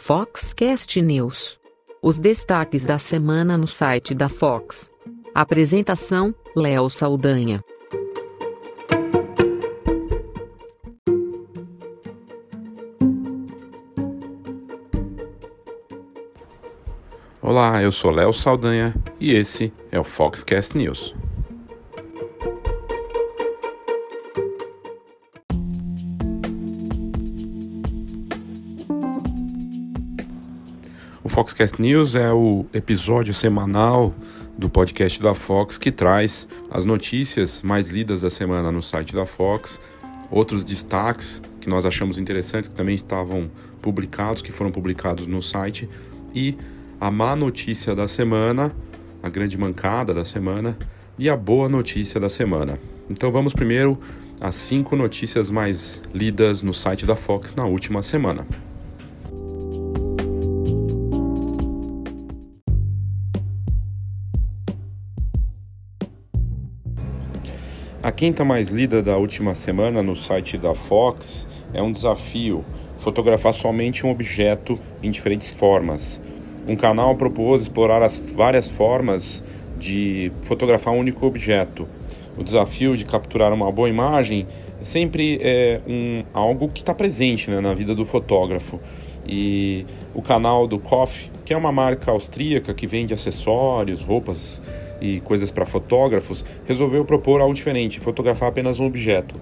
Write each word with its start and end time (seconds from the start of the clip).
Foxcast 0.00 1.02
News. 1.02 1.58
Os 2.00 2.18
destaques 2.18 2.86
da 2.86 2.98
semana 2.98 3.58
no 3.58 3.66
site 3.66 4.14
da 4.14 4.28
Fox. 4.28 4.90
Apresentação: 5.34 6.34
Léo 6.56 6.88
Saldanha. 6.88 7.60
Olá, 17.42 17.82
eu 17.82 17.90
sou 17.90 18.12
Léo 18.12 18.32
Saldanha 18.32 18.94
e 19.20 19.32
esse 19.32 19.72
é 19.90 19.98
o 19.98 20.04
Foxcast 20.04 20.78
News. 20.78 21.14
Foxcast 31.38 31.80
News 31.80 32.16
é 32.16 32.32
o 32.32 32.66
episódio 32.72 33.32
semanal 33.32 34.12
do 34.58 34.68
podcast 34.68 35.22
da 35.22 35.34
Fox 35.34 35.78
que 35.78 35.92
traz 35.92 36.48
as 36.68 36.84
notícias 36.84 37.62
mais 37.62 37.86
lidas 37.86 38.22
da 38.22 38.28
semana 38.28 38.72
no 38.72 38.82
site 38.82 39.14
da 39.14 39.24
Fox, 39.24 39.80
outros 40.32 40.64
destaques 40.64 41.40
que 41.60 41.68
nós 41.68 41.84
achamos 41.84 42.18
interessantes 42.18 42.68
que 42.68 42.74
também 42.74 42.96
estavam 42.96 43.48
publicados, 43.80 44.42
que 44.42 44.50
foram 44.50 44.72
publicados 44.72 45.28
no 45.28 45.40
site 45.40 45.88
e 46.34 46.58
a 47.00 47.08
má 47.08 47.36
notícia 47.36 47.94
da 47.94 48.08
semana, 48.08 48.74
a 49.22 49.28
grande 49.28 49.56
mancada 49.56 50.12
da 50.12 50.24
semana 50.24 50.76
e 51.16 51.30
a 51.30 51.36
boa 51.36 51.68
notícia 51.68 52.18
da 52.18 52.28
semana. 52.28 52.80
Então 53.08 53.30
vamos 53.30 53.52
primeiro 53.52 53.96
às 54.40 54.56
cinco 54.56 54.96
notícias 54.96 55.52
mais 55.52 56.02
lidas 56.12 56.62
no 56.62 56.74
site 56.74 57.06
da 57.06 57.14
Fox 57.14 57.54
na 57.54 57.64
última 57.64 58.02
semana. 58.02 58.44
Quinta 68.18 68.44
mais 68.44 68.68
lida 68.68 69.00
da 69.00 69.16
última 69.16 69.54
semana 69.54 70.02
no 70.02 70.16
site 70.16 70.58
da 70.58 70.74
Fox 70.74 71.46
é 71.72 71.80
um 71.80 71.92
desafio 71.92 72.64
fotografar 72.98 73.54
somente 73.54 74.04
um 74.04 74.10
objeto 74.10 74.76
em 75.00 75.08
diferentes 75.08 75.54
formas. 75.54 76.20
Um 76.66 76.74
canal 76.74 77.14
propôs 77.14 77.62
explorar 77.62 78.02
as 78.02 78.18
várias 78.34 78.68
formas 78.68 79.44
de 79.78 80.32
fotografar 80.42 80.92
um 80.94 80.98
único 80.98 81.24
objeto. 81.24 81.86
O 82.36 82.42
desafio 82.42 82.96
de 82.96 83.04
capturar 83.04 83.52
uma 83.52 83.70
boa 83.70 83.88
imagem 83.88 84.48
sempre 84.82 85.38
é 85.40 85.80
um, 85.86 86.24
algo 86.34 86.68
que 86.68 86.80
está 86.80 86.92
presente 86.92 87.48
né, 87.48 87.60
na 87.60 87.72
vida 87.72 87.94
do 87.94 88.04
fotógrafo. 88.04 88.80
E 89.28 89.86
o 90.12 90.22
canal 90.22 90.66
do 90.66 90.80
Koff, 90.80 91.30
que 91.44 91.54
é 91.54 91.56
uma 91.56 91.70
marca 91.70 92.10
austríaca 92.10 92.74
que 92.74 92.84
vende 92.84 93.14
acessórios, 93.14 94.02
roupas 94.02 94.60
e 95.00 95.20
coisas 95.20 95.50
para 95.50 95.64
fotógrafos, 95.64 96.44
resolveu 96.66 97.04
propor 97.04 97.40
algo 97.40 97.54
diferente, 97.54 98.00
fotografar 98.00 98.48
apenas 98.48 98.80
um 98.80 98.86
objeto. 98.86 99.34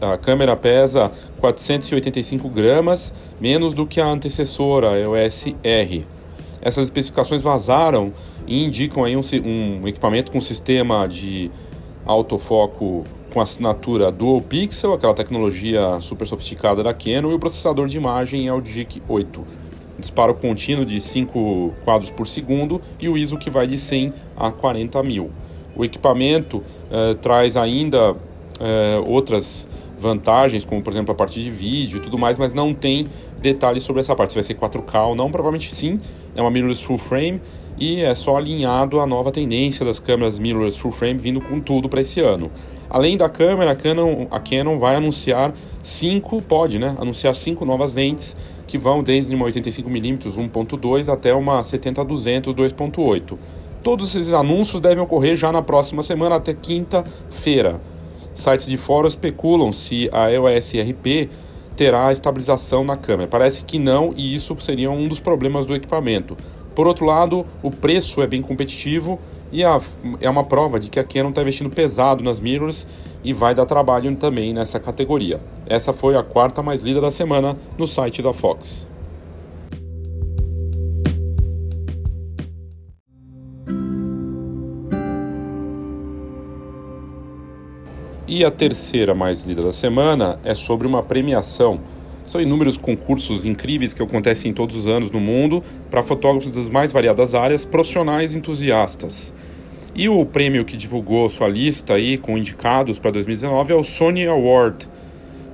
a 0.00 0.16
câmera 0.16 0.56
pesa 0.56 1.12
485 1.40 2.48
gramas, 2.48 3.12
menos 3.40 3.72
do 3.72 3.86
que 3.86 4.00
a 4.00 4.06
antecessora, 4.06 4.90
a 4.90 4.98
EOS 4.98 5.54
R. 5.62 6.06
Essas 6.60 6.84
especificações 6.84 7.42
vazaram 7.42 8.12
e 8.46 8.64
indicam 8.64 9.04
aí 9.04 9.16
um, 9.16 9.20
um 9.44 9.86
equipamento 9.86 10.32
com 10.32 10.40
sistema 10.40 11.06
de 11.06 11.50
autofoco 12.04 13.04
com 13.32 13.40
assinatura 13.40 14.10
Dual 14.10 14.40
Pixel, 14.40 14.94
aquela 14.94 15.14
tecnologia 15.14 16.00
super 16.00 16.26
sofisticada 16.26 16.82
da 16.82 16.94
Canon, 16.94 17.30
e 17.30 17.34
o 17.34 17.38
processador 17.38 17.86
de 17.86 17.96
imagem 17.96 18.48
é 18.48 18.52
o 18.52 18.60
DIC 18.60 19.02
8. 19.06 19.46
Disparo 19.98 20.34
contínuo 20.34 20.84
de 20.84 21.00
5 21.00 21.74
quadros 21.84 22.10
por 22.10 22.26
segundo 22.26 22.80
e 22.98 23.08
o 23.08 23.18
ISO 23.18 23.36
que 23.36 23.50
vai 23.50 23.66
de 23.66 23.76
100 23.76 24.12
a 24.36 24.50
40 24.50 25.02
mil. 25.02 25.30
O 25.76 25.84
equipamento 25.84 26.62
eh, 26.90 27.14
traz 27.14 27.56
ainda 27.56 28.16
é, 28.60 29.00
outras 29.06 29.68
vantagens, 29.98 30.64
como 30.64 30.82
por 30.82 30.92
exemplo 30.92 31.12
a 31.12 31.14
parte 31.14 31.42
de 31.42 31.50
vídeo 31.50 31.98
e 31.98 32.00
tudo 32.00 32.16
mais, 32.16 32.38
mas 32.38 32.54
não 32.54 32.72
tem 32.72 33.08
detalhes 33.40 33.82
sobre 33.82 34.00
essa 34.00 34.14
parte. 34.14 34.32
Se 34.32 34.36
vai 34.36 34.44
ser 34.44 34.54
4K 34.54 35.08
ou 35.08 35.14
não, 35.14 35.30
provavelmente 35.30 35.72
sim. 35.72 35.98
É 36.34 36.40
uma 36.40 36.50
mirrorless 36.50 36.82
full 36.84 36.98
frame 36.98 37.40
e 37.78 38.00
é 38.00 38.14
só 38.14 38.36
alinhado 38.36 39.00
à 39.00 39.06
nova 39.06 39.30
tendência 39.30 39.84
das 39.84 39.98
câmeras 39.98 40.38
mirrorless 40.38 40.78
full 40.78 40.90
frame 40.90 41.18
vindo 41.18 41.40
com 41.40 41.60
tudo 41.60 41.88
para 41.88 42.00
esse 42.00 42.20
ano. 42.20 42.50
Além 42.90 43.16
da 43.16 43.28
câmera, 43.28 43.72
a 43.72 43.76
Canon, 43.76 44.26
a 44.30 44.40
Canon 44.40 44.78
vai 44.78 44.96
anunciar 44.96 45.52
cinco, 45.82 46.40
pode, 46.40 46.78
né? 46.78 46.96
Anunciar 46.98 47.34
cinco 47.34 47.64
novas 47.64 47.92
lentes 47.92 48.36
que 48.66 48.78
vão 48.78 49.02
desde 49.02 49.34
uma 49.34 49.46
85mm 49.46 50.32
1.2 50.50 51.12
até 51.12 51.34
uma 51.34 51.60
70-200 51.60 52.54
2.8. 52.54 53.38
Todos 53.82 54.14
esses 54.14 54.32
anúncios 54.32 54.80
devem 54.80 55.02
ocorrer 55.02 55.36
já 55.36 55.52
na 55.52 55.62
próxima 55.62 56.02
semana, 56.02 56.36
até 56.36 56.52
quinta-feira. 56.52 57.80
Sites 58.38 58.66
de 58.66 58.76
fórum 58.76 59.08
especulam 59.08 59.72
se 59.72 60.08
a 60.12 60.30
EOS 60.30 60.74
RP 60.74 61.28
terá 61.74 62.12
estabilização 62.12 62.84
na 62.84 62.96
câmera. 62.96 63.28
Parece 63.28 63.64
que 63.64 63.80
não, 63.80 64.14
e 64.16 64.32
isso 64.32 64.56
seria 64.60 64.92
um 64.92 65.08
dos 65.08 65.18
problemas 65.18 65.66
do 65.66 65.74
equipamento. 65.74 66.36
Por 66.72 66.86
outro 66.86 67.04
lado, 67.04 67.44
o 67.64 67.70
preço 67.72 68.22
é 68.22 68.28
bem 68.28 68.40
competitivo 68.40 69.18
e 69.50 69.64
a, 69.64 69.80
é 70.20 70.30
uma 70.30 70.44
prova 70.44 70.78
de 70.78 70.88
que 70.88 71.00
a 71.00 71.04
Canon 71.04 71.30
está 71.30 71.42
investindo 71.42 71.68
pesado 71.68 72.22
nas 72.22 72.38
mirrors 72.38 72.86
e 73.24 73.32
vai 73.32 73.56
dar 73.56 73.66
trabalho 73.66 74.14
também 74.14 74.54
nessa 74.54 74.78
categoria. 74.78 75.40
Essa 75.66 75.92
foi 75.92 76.16
a 76.16 76.22
quarta 76.22 76.62
mais 76.62 76.80
lida 76.80 77.00
da 77.00 77.10
semana 77.10 77.56
no 77.76 77.88
site 77.88 78.22
da 78.22 78.32
Fox. 78.32 78.87
E 88.38 88.44
a 88.44 88.52
terceira 88.52 89.16
mais 89.16 89.40
lida 89.40 89.62
da 89.62 89.72
semana 89.72 90.38
é 90.44 90.54
sobre 90.54 90.86
uma 90.86 91.02
premiação 91.02 91.80
São 92.24 92.40
inúmeros 92.40 92.78
concursos 92.78 93.44
incríveis 93.44 93.94
que 93.94 94.00
acontecem 94.00 94.52
todos 94.52 94.76
os 94.76 94.86
anos 94.86 95.10
no 95.10 95.18
mundo 95.18 95.60
para 95.90 96.04
fotógrafos 96.04 96.48
das 96.48 96.68
mais 96.68 96.92
variadas 96.92 97.34
áreas, 97.34 97.64
profissionais 97.64 98.32
e 98.32 98.38
entusiastas. 98.38 99.34
E 99.92 100.08
o 100.08 100.24
prêmio 100.24 100.64
que 100.64 100.76
divulgou 100.76 101.28
sua 101.28 101.48
lista 101.48 101.94
aí 101.94 102.16
com 102.16 102.38
indicados 102.38 103.00
para 103.00 103.10
2019 103.10 103.72
é 103.72 103.74
o 103.74 103.82
Sony 103.82 104.28
Award. 104.28 104.88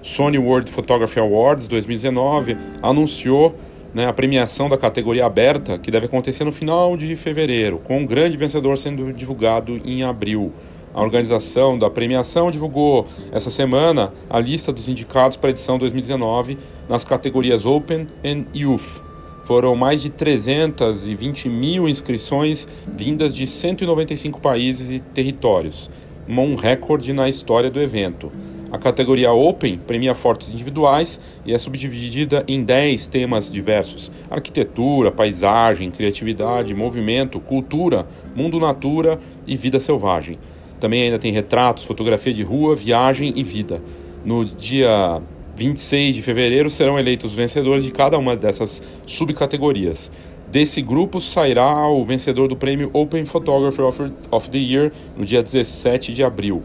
Sony 0.03 0.37
World 0.37 0.71
Photography 0.71 1.21
Awards 1.21 1.67
2019 1.67 2.55
anunciou 2.83 3.55
né, 3.95 4.07
a 4.07 4.13
premiação 4.13 4.69
da 4.69 4.77
categoria 4.77 5.25
aberta, 5.25 5.79
que 5.79 5.91
deve 5.91 6.05
acontecer 6.05 6.45
no 6.45 6.53
final 6.53 6.99
de 6.99 7.17
fevereiro, 7.17 7.79
com 7.79 8.01
um 8.01 8.05
grande 8.05 8.37
vencedor 8.37 8.77
sendo 8.77 9.11
divulgado 9.11 9.81
em 9.87 10.03
abril. 10.03 10.53
A 10.95 11.03
organização 11.03 11.77
da 11.77 11.91
premiação 11.91 12.53
divulgou 12.53 13.09
essa 13.33 13.51
semana 13.51 14.13
a 14.31 14.39
lista 14.39 14.73
dos 14.73 14.89
indicados 14.89 15.37
para 15.37 15.49
a 15.49 15.51
edição 15.51 15.77
2019 15.77 16.57
nas 16.89 17.05
categorias 17.05 17.67
Open 17.67 18.07
e 18.23 18.61
Youth. 18.61 19.03
Foram 19.43 19.75
mais 19.75 20.01
de 20.01 20.09
320 20.09 21.49
mil 21.49 21.89
inscrições 21.89 22.69
vindas 22.87 23.35
de 23.35 23.45
195 23.45 24.41
países 24.41 24.89
e 24.89 25.01
territórios, 25.01 25.91
um 26.29 26.55
recorde 26.55 27.13
na 27.13 27.29
história 27.29 27.71
do 27.71 27.81
evento. 27.81 28.31
A 28.71 28.79
categoria 28.79 29.33
Open 29.33 29.79
premia 29.79 30.15
fotos 30.15 30.53
individuais 30.53 31.21
e 31.45 31.53
é 31.53 31.59
subdividida 31.59 32.45
em 32.47 32.63
10 32.63 33.09
temas 33.09 33.51
diversos: 33.51 34.11
arquitetura, 34.31 35.11
paisagem, 35.11 35.91
criatividade, 35.91 36.73
movimento, 36.73 37.41
cultura, 37.41 38.07
mundo 38.35 38.61
natura 38.61 39.19
e 39.47 39.57
vida 39.57 39.79
selvagem. 39.81 40.39
Também 40.81 41.03
ainda 41.03 41.19
tem 41.19 41.33
retratos, 41.33 41.85
fotografia 41.85 42.33
de 42.33 42.43
rua, 42.43 42.75
viagem 42.75 43.33
e 43.37 43.43
vida. 43.43 43.83
No 44.25 44.45
dia 44.45 45.21
26 45.57 46.15
de 46.15 46.23
fevereiro 46.23 46.69
serão 46.69 46.99
eleitos 46.99 47.33
os 47.33 47.37
vencedores 47.37 47.85
de 47.85 47.91
cada 47.91 48.19
uma 48.19 48.37
dessas 48.37 48.83
subcategorias. 49.07 50.11
Desse 50.51 50.83
grupo 50.83 51.21
sairá 51.21 51.89
o 51.89 52.05
vencedor 52.05 52.49
do 52.49 52.57
prêmio 52.57 52.91
Open 52.93 53.25
Photographer 53.25 53.87
of 54.31 54.51
the 54.51 54.59
Year 54.59 54.93
no 55.17 55.25
dia 55.25 55.43
17 55.43 56.13
de 56.13 56.23
abril. 56.23 56.63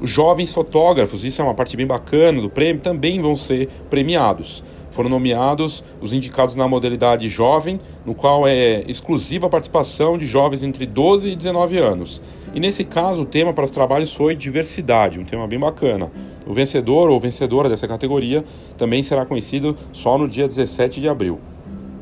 Os 0.00 0.08
jovens 0.08 0.54
fotógrafos, 0.54 1.24
isso 1.24 1.42
é 1.42 1.44
uma 1.44 1.52
parte 1.52 1.76
bem 1.76 1.86
bacana 1.86 2.40
do 2.40 2.48
prêmio, 2.48 2.80
também 2.80 3.20
vão 3.20 3.36
ser 3.36 3.68
premiados. 3.90 4.64
Foram 4.90 5.10
nomeados 5.10 5.84
os 6.00 6.12
indicados 6.12 6.54
na 6.54 6.66
modalidade 6.66 7.28
jovem, 7.28 7.78
no 8.04 8.14
qual 8.14 8.48
é 8.48 8.82
exclusiva 8.88 9.46
a 9.46 9.50
participação 9.50 10.16
de 10.16 10.26
jovens 10.26 10.62
entre 10.62 10.86
12 10.86 11.28
e 11.28 11.36
19 11.36 11.78
anos. 11.78 12.20
E 12.54 12.58
nesse 12.58 12.84
caso, 12.84 13.22
o 13.22 13.24
tema 13.24 13.52
para 13.52 13.64
os 13.64 13.70
trabalhos 13.70 14.12
foi 14.12 14.34
diversidade, 14.34 15.20
um 15.20 15.24
tema 15.24 15.46
bem 15.46 15.58
bacana. 15.58 16.10
O 16.46 16.52
vencedor 16.52 17.08
ou 17.08 17.20
vencedora 17.20 17.68
dessa 17.68 17.86
categoria 17.86 18.44
também 18.76 19.02
será 19.02 19.24
conhecido 19.24 19.76
só 19.92 20.18
no 20.18 20.28
dia 20.28 20.48
17 20.48 21.00
de 21.00 21.08
abril. 21.08 21.38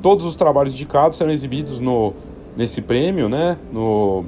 Todos 0.00 0.24
os 0.24 0.36
trabalhos 0.36 0.72
indicados 0.72 1.18
serão 1.18 1.30
exibidos 1.30 1.80
no, 1.80 2.14
nesse 2.56 2.80
prêmio, 2.80 3.28
né, 3.28 3.58
no 3.70 4.24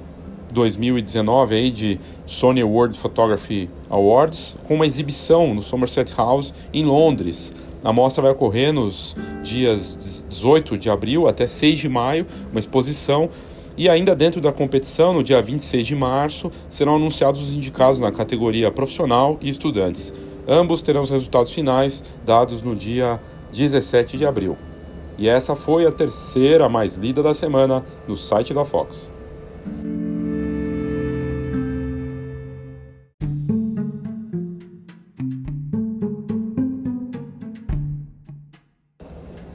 2019 0.53 1.55
aí 1.55 1.71
de 1.71 1.99
Sony 2.27 2.63
World 2.63 2.99
Photography 2.99 3.71
Awards, 3.89 4.57
com 4.65 4.75
uma 4.75 4.87
exibição 4.87 5.55
no 5.55 5.63
Somerset 5.63 6.13
House 6.17 6.53
em 6.73 6.85
Londres. 6.85 7.53
A 7.83 7.93
mostra 7.93 8.23
vai 8.23 8.33
ocorrer 8.33 8.75
nos 8.75 9.17
dias 9.43 10.25
18 10.29 10.77
de 10.77 10.91
abril 10.91 11.27
até 11.27 11.47
6 11.47 11.79
de 11.79 11.89
maio, 11.89 12.27
uma 12.51 12.61
exposição 12.61 13.31
e 13.77 13.89
ainda 13.89 14.15
dentro 14.15 14.41
da 14.41 14.53
competição, 14.53 15.13
no 15.13 15.23
dia 15.23 15.41
26 15.41 15.87
de 15.87 15.95
março, 15.97 16.51
serão 16.69 16.97
anunciados 16.97 17.41
os 17.41 17.55
indicados 17.55 18.01
na 18.01 18.13
categoria 18.13 18.71
profissional 18.71 19.39
e 19.41 19.49
estudantes. 19.49 20.13
Ambos 20.47 20.83
terão 20.83 21.03
os 21.03 21.11
resultados 21.11 21.53
finais 21.53 22.03
dados 22.25 22.63
no 22.63 22.75
dia 22.75 23.21
17 23.53 24.17
de 24.17 24.27
abril. 24.27 24.57
E 25.17 25.29
essa 25.29 25.55
foi 25.55 25.87
a 25.87 25.93
terceira 25.93 26.69
mais 26.69 26.95
lida 26.95 27.23
da 27.23 27.35
semana 27.35 27.85
no 28.09 28.17
site 28.17 28.55
da 28.55 28.65
Fox. 28.65 29.11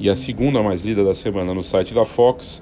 E 0.05 0.09
a 0.09 0.13
segunda 0.13 0.61
mais 0.61 0.85
lida 0.85 1.03
da 1.03 1.15
semana 1.15 1.51
no 1.51 1.63
site 1.63 1.93
da 1.95 2.05
Fox 2.05 2.61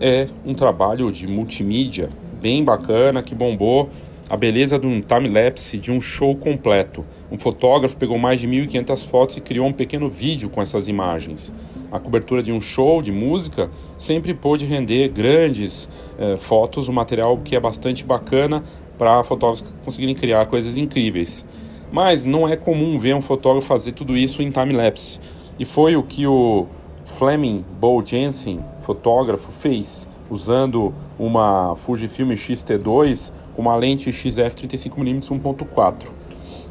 é 0.00 0.28
um 0.44 0.54
trabalho 0.54 1.10
de 1.12 1.26
multimídia 1.26 2.10
bem 2.40 2.64
bacana 2.64 3.22
que 3.22 3.34
bombou 3.34 3.88
a 4.28 4.36
beleza 4.36 4.78
de 4.78 4.86
um 4.86 5.00
time-lapse 5.00 5.78
de 5.78 5.92
um 5.92 6.00
show 6.00 6.34
completo. 6.34 7.04
Um 7.30 7.38
fotógrafo 7.38 7.96
pegou 7.96 8.18
mais 8.18 8.40
de 8.40 8.48
1.500 8.48 9.06
fotos 9.06 9.36
e 9.36 9.40
criou 9.40 9.66
um 9.66 9.72
pequeno 9.72 10.10
vídeo 10.10 10.48
com 10.48 10.60
essas 10.60 10.88
imagens. 10.88 11.52
A 11.92 11.98
cobertura 11.98 12.42
de 12.42 12.50
um 12.50 12.60
show 12.60 13.00
de 13.02 13.12
música 13.12 13.70
sempre 13.96 14.34
pôde 14.34 14.64
render 14.64 15.08
grandes 15.08 15.88
eh, 16.18 16.36
fotos, 16.36 16.88
um 16.88 16.92
material 16.92 17.38
que 17.38 17.54
é 17.54 17.60
bastante 17.60 18.04
bacana 18.04 18.64
para 18.98 19.22
fotógrafos 19.22 19.74
conseguirem 19.84 20.14
criar 20.14 20.46
coisas 20.46 20.76
incríveis. 20.76 21.44
Mas 21.92 22.24
não 22.24 22.48
é 22.48 22.56
comum 22.56 22.98
ver 22.98 23.14
um 23.14 23.22
fotógrafo 23.22 23.66
fazer 23.66 23.92
tudo 23.92 24.16
isso 24.16 24.42
em 24.42 24.50
time-lapse. 24.50 25.20
E 25.58 25.64
foi 25.64 25.94
o 25.96 26.02
que 26.02 26.26
o 26.26 26.66
Fleming 27.04 27.64
Bo 27.80 28.02
Jensen, 28.04 28.64
fotógrafo, 28.78 29.52
fez 29.52 30.08
usando 30.30 30.92
uma 31.18 31.76
Fujifilm 31.76 32.32
X-T2 32.32 33.32
com 33.54 33.62
uma 33.62 33.76
lente 33.76 34.12
XF 34.12 34.56
35mm 34.56 35.28
1.4. 35.40 36.06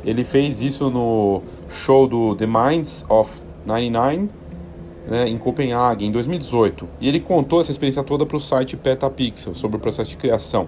Ele 0.04 0.24
fez 0.24 0.60
isso 0.60 0.90
no 0.90 1.42
show 1.70 2.08
do 2.08 2.36
The 2.36 2.48
Minds 2.48 3.06
of 3.08 3.42
99 3.66 4.30
né, 5.08 5.28
em 5.28 5.38
Copenhague 5.38 6.06
em 6.06 6.12
2018 6.12 6.88
e 7.00 7.08
ele 7.08 7.20
contou 7.20 7.62
essa 7.62 7.72
experiência 7.72 8.04
toda 8.04 8.26
para 8.26 8.38
o 8.38 8.40
site 8.40 8.76
Petapixel 8.76 9.54
sobre 9.54 9.78
o 9.78 9.80
processo 9.80 10.12
de 10.12 10.18
criação. 10.18 10.68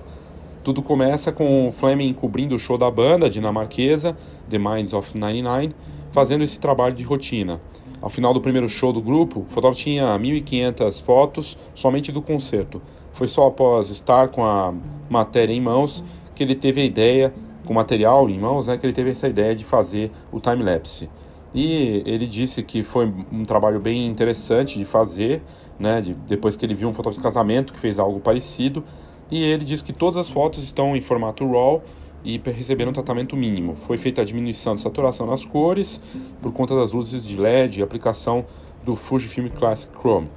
Tudo 0.64 0.82
começa 0.82 1.32
com 1.32 1.68
o 1.68 1.72
Fleming 1.72 2.14
cobrindo 2.14 2.56
o 2.56 2.60
show 2.60 2.78
da 2.78 2.90
banda 2.90 3.30
dinamarquesa 3.30 4.18
The 4.50 4.58
Minds 4.58 4.94
of 4.94 5.18
99, 5.18 5.76
fazendo 6.12 6.44
esse 6.44 6.60
trabalho 6.60 6.96
de 6.96 7.04
rotina. 7.04 7.62
Ao 8.06 8.10
final 8.12 8.36
do 8.36 8.40
primeiro 8.40 8.69
show 8.69 8.94
do 8.94 9.02
grupo, 9.02 9.40
o 9.40 9.46
fotógrafo 9.52 9.81
tinha 9.81 10.06
1.500 10.19 11.02
fotos 11.02 11.57
somente 11.74 12.12
do 12.12 12.22
concerto. 12.22 12.80
Foi 13.12 13.28
só 13.28 13.48
após 13.48 13.90
estar 13.90 14.28
com 14.28 14.46
a 14.46 14.72
matéria 15.10 15.52
em 15.52 15.60
mãos 15.60 16.04
que 16.36 16.44
ele 16.44 16.54
teve 16.54 16.81
a 16.81 16.86
ideia, 16.86 17.34
com 17.66 17.74
o 17.74 17.75
material 17.75 18.30
em 18.30 18.38
mãos, 18.38 18.68
né, 18.68 18.78
que 18.78 18.86
ele 18.86 18.94
teve 18.94 19.10
essa 19.10 19.28
ideia 19.28 19.56
de 19.56 19.66
fazer 19.66 20.12
o 20.31 20.40
time-lapse. 20.40 21.10
E 21.52 22.04
ele 22.06 22.28
disse 22.28 22.62
que 22.62 22.84
foi 22.84 23.12
um 23.31 23.44
trabalho 23.44 23.80
bem 23.80 24.06
interessante 24.06 24.78
de 24.78 24.86
fazer, 24.86 25.42
né, 25.80 26.00
de, 26.00 26.13
depois 26.13 26.56
que 26.56 26.63
ele 26.63 26.75
viu 26.75 26.88
um 26.88 26.94
fotógrafo 26.94 27.18
de 27.18 27.24
casamento 27.24 27.74
que 27.74 27.80
fez 27.80 27.98
algo 27.98 28.20
parecido. 28.20 28.84
E 29.32 29.41
ele 29.41 29.65
disse 29.65 29.84
que 29.84 29.91
todas 29.91 30.18
as 30.18 30.30
fotos 30.30 30.63
estão 30.63 30.96
em 30.96 31.01
formato 31.01 31.44
RAW 31.44 31.82
e 32.25 32.41
receberam 32.51 32.89
um 32.89 32.94
tratamento 32.94 33.38
mínimo. 33.38 33.75
Foi 33.75 33.96
feita 33.96 34.22
a 34.22 34.25
diminuição 34.25 34.74
de 34.75 34.82
saturação 34.82 35.27
nas 35.27 35.46
cores 35.46 36.01
por 36.41 36.51
conta 36.51 36.75
das 36.75 36.91
luzes 36.91 37.24
de 37.24 37.38
LED 37.38 37.79
e 37.79 37.84
aplicação 37.84 38.46
do 38.84 38.96
Fujifilm 38.96 39.48
Classic 39.50 39.96
Chrome. 39.98 40.29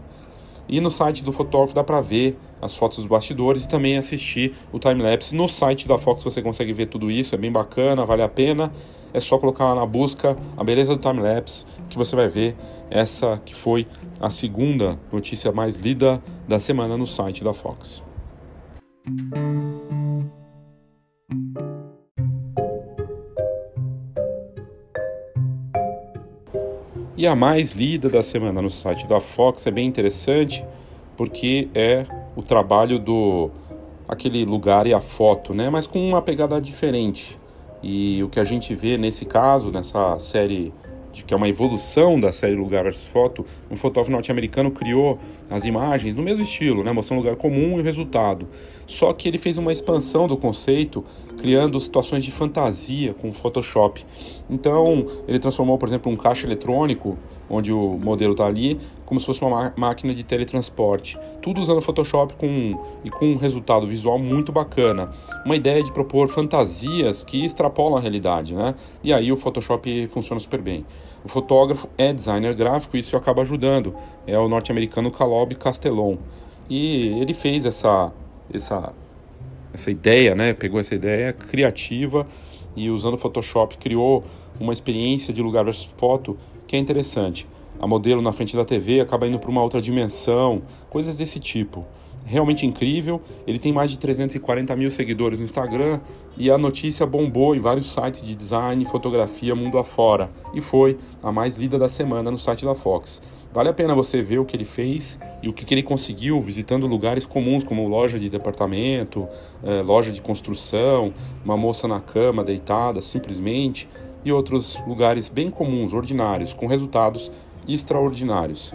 E 0.68 0.80
no 0.80 0.90
site 0.90 1.25
do 1.25 1.33
fotógrafo 1.33 1.75
dá 1.75 1.83
para 1.83 2.00
ver 2.00 2.38
as 2.61 2.76
fotos 2.76 2.99
dos 2.99 3.07
bastidores 3.07 3.64
e 3.64 3.68
também 3.68 3.97
assistir 3.97 4.54
o 4.71 4.78
time-lapse. 4.78 5.35
No 5.35 5.49
site 5.49 5.88
da 5.88 5.97
Fox 5.97 6.23
você 6.23 6.42
consegue 6.42 6.73
ver 6.75 6.87
tudo 6.87 7.11
isso, 7.11 7.35
é 7.35 7.38
bem 7.38 7.50
bacana, 7.50 8.04
vale 8.04 8.23
a 8.23 8.28
pena. 8.28 8.71
É 9.14 9.21
só 9.21 9.38
colocar 9.38 9.64
lá 9.64 9.75
na 9.75 9.87
busca 9.87 10.37
a 10.54 10.62
beleza 10.62 10.95
do 10.95 11.00
time-lapse 11.00 11.64
que 11.88 11.97
você 11.97 12.14
vai 12.14 12.28
ver 12.28 12.54
essa 12.90 13.40
que 13.42 13.54
foi 13.54 13.87
a 14.21 14.28
segunda 14.28 14.99
notícia 15.11 15.50
mais 15.50 15.76
lida 15.76 16.23
da 16.47 16.59
semana 16.59 16.99
no 16.99 17.07
site 17.07 17.42
da 17.42 17.54
Fox. 17.54 18.02
E 27.19 27.27
a 27.27 27.35
mais 27.35 27.73
lida 27.73 28.09
da 28.09 28.23
semana 28.23 28.63
no 28.63 28.71
site 28.71 29.05
da 29.05 29.19
Fox 29.19 29.67
é 29.67 29.73
bem 29.73 29.89
interessante 29.89 30.65
porque 31.17 31.69
é 31.75 32.07
o 32.37 32.45
trabalho 32.45 32.97
do 32.97 33.51
aquele 34.07 34.45
lugar 34.45 34.87
e 34.87 34.95
a 34.95 35.01
foto, 35.01 35.53
né? 35.53 35.69
Mas 35.69 35.85
com 35.85 35.99
uma 35.99 36.23
pegada 36.23 36.61
diferente. 36.61 37.37
E 37.83 38.23
o 38.23 38.29
que 38.29 38.39
a 38.39 38.45
gente 38.45 38.73
vê 38.73 38.97
nesse 38.97 39.25
caso, 39.25 39.73
nessa 39.73 40.17
série 40.21 40.73
que 41.12 41.35
é 41.35 41.37
uma 41.37 41.49
evolução 41.49 42.19
da 42.19 42.33
série 42.33 42.55
Lugar 42.55 42.85
versus 42.85 43.07
Foto, 43.09 43.45
um 43.71 43.77
fotógrafo 43.77 44.11
norte-americano 44.11 44.71
criou 44.71 45.19
as 45.50 45.65
imagens 45.65 46.15
no 46.15 46.23
mesmo 46.23 46.43
estilo, 46.43 46.85
né, 46.85 46.93
mostrando 46.93 47.21
um 47.21 47.23
lugar 47.23 47.37
comum 47.37 47.79
e 47.79 47.81
o 47.81 47.85
resultado. 47.85 48.49
Só 48.87 49.12
que 49.12 49.29
ele 49.29 49.38
fez 49.38 49.59
uma 49.59 49.73
expansão 49.73 50.27
do 50.27 50.37
conceito, 50.37 51.05
criando 51.38 51.79
situações 51.79 52.25
de 52.25 52.31
fantasia 52.31 53.15
com 53.15 53.29
o 53.29 53.33
Photoshop. 53.33 54.05
Então, 54.49 55.07
ele 55.27 55.38
transformou, 55.38 55.77
por 55.79 55.88
exemplo, 55.88 56.11
um 56.11 56.17
caixa 56.17 56.47
eletrônico 56.47 57.19
onde 57.49 57.73
o 57.73 57.99
modelo 57.99 58.33
está 58.33 58.47
ali, 58.47 58.78
como 59.05 59.19
se 59.19 59.26
fosse 59.26 59.43
uma 59.43 59.73
máquina 59.76 60.14
de 60.14 60.23
teletransporte. 60.23 61.19
Tudo 61.40 61.61
usando 61.61 61.81
Photoshop 61.81 62.35
com, 62.35 62.78
e 63.05 63.11
com 63.11 63.26
um 63.26 63.37
resultado 63.37 63.87
visual 63.87 64.19
muito 64.19 64.52
bacana. 64.52 65.11
Uma 65.45 65.57
ideia 65.57 65.83
de 65.83 65.93
propor 65.93 66.28
fantasias 66.28 67.25
que 67.25 67.45
extrapolam 67.45 67.97
a 67.99 68.00
realidade, 68.00 68.55
né? 68.55 68.75
E 69.02 69.12
aí 69.12 69.33
o 69.33 69.37
Photoshop 69.37 70.09
funciona 70.09 70.38
super 70.38 70.61
bem. 70.61 70.85
O 71.25 71.28
fotógrafo 71.28 71.88
é 71.97 72.12
designer 72.12 72.55
gráfico 72.55 72.97
e 72.97 73.00
isso 73.00 73.17
acaba 73.17 73.43
ajudando. 73.43 73.95
É 74.26 74.38
o 74.38 74.49
norte-americano 74.49 75.11
Calob 75.11 75.55
Castellon. 75.55 76.17
E 76.69 77.09
ele 77.21 77.33
fez 77.33 77.64
essa, 77.64 78.12
essa, 78.52 78.93
essa 79.73 79.90
ideia, 79.90 80.35
né? 80.35 80.52
Pegou 80.52 80.78
essa 80.78 80.95
ideia 80.95 81.33
criativa 81.33 82.26
e 82.76 82.90
usando 82.90 83.14
o 83.14 83.19
Photoshop 83.19 83.78
criou 83.78 84.23
uma 84.61 84.73
experiência 84.73 85.33
de 85.33 85.43
lugar 85.43 85.64
versus 85.64 85.95
foto 85.97 86.37
que 86.69 86.77
é 86.77 86.79
interessante. 86.79 87.49
A 87.81 87.87
modelo 87.87 88.21
na 88.21 88.31
frente 88.31 88.55
da 88.55 88.65
TV 88.65 89.01
acaba 89.01 89.27
indo 89.27 89.39
para 89.39 89.51
uma 89.51 89.63
outra 89.63 89.81
dimensão, 89.81 90.63
coisas 90.91 91.17
desse 91.17 91.41
tipo. 91.41 91.87
Realmente 92.27 92.67
incrível. 92.67 93.23
Ele 93.47 93.59
tem 93.59 93.73
mais 93.73 93.91
de 93.91 93.99
340 93.99 94.77
mil 94.77 94.91
seguidores 94.91 95.39
no 95.39 95.45
Instagram 95.45 96.01
e 96.37 96.51
a 96.51 96.59
notícia 96.59 97.07
bombou 97.07 97.57
em 97.57 97.61
vários 97.61 97.91
sites 97.91 98.23
de 98.23 98.35
design 98.35 98.83
e 98.83 98.87
fotografia 98.87 99.55
mundo 99.55 99.79
afora. 99.79 100.31
E 100.53 100.61
foi 100.61 100.99
a 101.23 101.33
mais 101.33 101.57
lida 101.57 101.79
da 101.79 101.89
semana 101.89 102.31
no 102.31 102.37
site 102.37 102.65
da 102.65 102.75
Fox. 102.75 103.23
Vale 103.51 103.71
a 103.71 103.73
pena 103.73 103.95
você 103.95 104.21
ver 104.21 104.39
o 104.39 104.45
que 104.45 104.55
ele 104.55 104.67
fez 104.67 105.19
e 105.43 105.49
o 105.49 105.55
que, 105.55 105.73
ele 105.73 105.83
conseguiu 105.83 106.39
visitando 106.41 106.87
lugares 106.87 107.25
comuns 107.25 107.65
como 107.65 107.89
loja 107.89 108.19
de 108.19 108.29
departamento, 108.29 109.27
eh, 109.65 109.81
loja 109.81 110.13
de 110.13 110.21
construção, 110.21 111.15
uma 111.43 111.57
moça 111.57 111.89
na 111.89 111.99
cama 111.99 112.45
deitada 112.45 113.01
simplesmente 113.01 113.89
e 114.28 114.32
outros 114.32 114.82
lugares 114.87 115.28
bem 115.28 115.50
comuns, 115.50 115.92
ordinários, 115.92 116.52
com 116.52 116.66
resultados 116.66 117.32
extraordinários. 117.66 118.75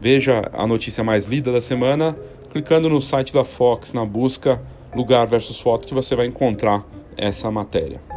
Veja 0.00 0.50
a 0.52 0.66
notícia 0.66 1.02
mais 1.02 1.26
lida 1.26 1.52
da 1.52 1.60
semana 1.60 2.16
clicando 2.50 2.88
no 2.88 3.00
site 3.00 3.32
da 3.32 3.44
Fox 3.44 3.92
na 3.92 4.04
busca 4.04 4.62
lugar 4.94 5.26
versus 5.26 5.58
foto 5.58 5.86
que 5.86 5.94
você 5.94 6.14
vai 6.14 6.26
encontrar 6.26 6.84
essa 7.16 7.50
matéria. 7.50 8.11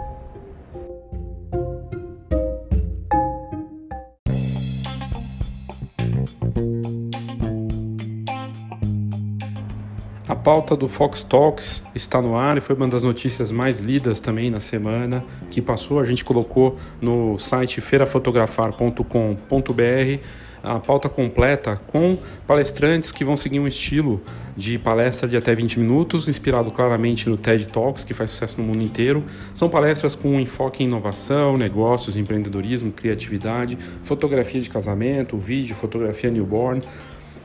Pauta 10.46 10.76
do 10.76 10.88
Fox 10.88 11.24
Talks 11.24 11.82
está 11.96 12.22
no 12.22 12.38
ar 12.38 12.56
e 12.56 12.62
foi 12.62 12.76
uma 12.76 12.88
das 12.88 13.02
notícias 13.02 13.52
mais 13.52 13.80
lidas 13.80 14.20
também 14.20 14.52
na 14.52 14.60
semana 14.60 15.26
que 15.50 15.60
passou. 15.60 16.00
A 16.00 16.06
gente 16.06 16.24
colocou 16.24 16.78
no 17.02 17.40
site 17.40 17.82
feirafotografar.com.br 17.82 20.20
a 20.62 20.80
pauta 20.80 21.10
completa 21.10 21.76
com 21.88 22.18
palestrantes 22.46 23.12
que 23.12 23.26
vão 23.26 23.36
seguir 23.36 23.60
um 23.60 23.68
estilo 23.68 24.22
de 24.56 24.78
palestra 24.78 25.28
de 25.28 25.36
até 25.36 25.56
20 25.56 25.80
minutos, 25.80 26.28
inspirado 26.28 26.70
claramente 26.70 27.28
no 27.28 27.38
TED 27.38 27.68
Talks, 27.68 28.04
que 28.04 28.14
faz 28.14 28.30
sucesso 28.30 28.62
no 28.62 28.68
mundo 28.68 28.84
inteiro. 28.84 29.24
São 29.54 29.68
palestras 29.68 30.16
com 30.16 30.40
enfoque 30.40 30.84
em 30.84 30.88
inovação, 30.88 31.58
negócios, 31.58 32.16
empreendedorismo, 32.16 32.92
criatividade, 32.92 33.80
fotografia 34.04 34.62
de 34.62 34.70
casamento, 34.70 35.38
vídeo, 35.38 35.76
fotografia 35.76 36.30
newborn 36.30 36.82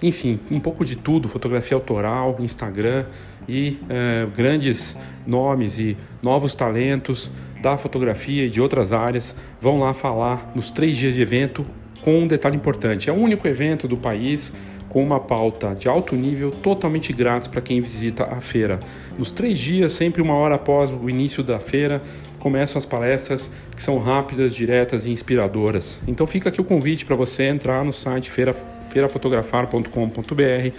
enfim, 0.02 0.40
um 0.50 0.58
pouco 0.58 0.84
de 0.84 0.96
tudo, 0.96 1.28
fotografia 1.28 1.76
autoral, 1.76 2.36
Instagram 2.40 3.06
e 3.48 3.78
é, 3.88 4.26
grandes 4.34 4.96
nomes 5.26 5.78
e 5.78 5.96
novos 6.22 6.54
talentos 6.54 7.30
da 7.60 7.76
fotografia 7.76 8.46
e 8.46 8.50
de 8.50 8.60
outras 8.60 8.92
áreas 8.92 9.36
vão 9.60 9.78
lá 9.78 9.92
falar 9.92 10.50
nos 10.54 10.70
três 10.70 10.96
dias 10.96 11.14
de 11.14 11.20
evento 11.20 11.64
com 12.00 12.18
um 12.18 12.26
detalhe 12.26 12.56
importante. 12.56 13.10
É 13.10 13.12
o 13.12 13.16
único 13.16 13.46
evento 13.46 13.86
do 13.86 13.96
país 13.96 14.54
com 14.88 15.02
uma 15.02 15.20
pauta 15.20 15.74
de 15.74 15.88
alto 15.88 16.16
nível 16.16 16.50
totalmente 16.50 17.12
grátis 17.12 17.46
para 17.46 17.60
quem 17.60 17.80
visita 17.80 18.24
a 18.24 18.40
feira. 18.40 18.80
Nos 19.16 19.30
três 19.30 19.58
dias, 19.58 19.92
sempre 19.92 20.20
uma 20.20 20.34
hora 20.34 20.56
após 20.56 20.90
o 20.90 21.08
início 21.08 21.44
da 21.44 21.60
feira, 21.60 22.02
começam 22.40 22.78
as 22.78 22.86
palestras 22.86 23.50
que 23.74 23.82
são 23.82 23.98
rápidas, 23.98 24.54
diretas 24.54 25.06
e 25.06 25.10
inspiradoras. 25.10 26.00
Então 26.08 26.26
fica 26.26 26.48
aqui 26.48 26.60
o 26.60 26.64
convite 26.64 27.04
para 27.04 27.14
você 27.14 27.44
entrar 27.44 27.84
no 27.84 27.92
site 27.92 28.30
feira 28.30 28.56
feirafotografar.com.br 28.90 30.74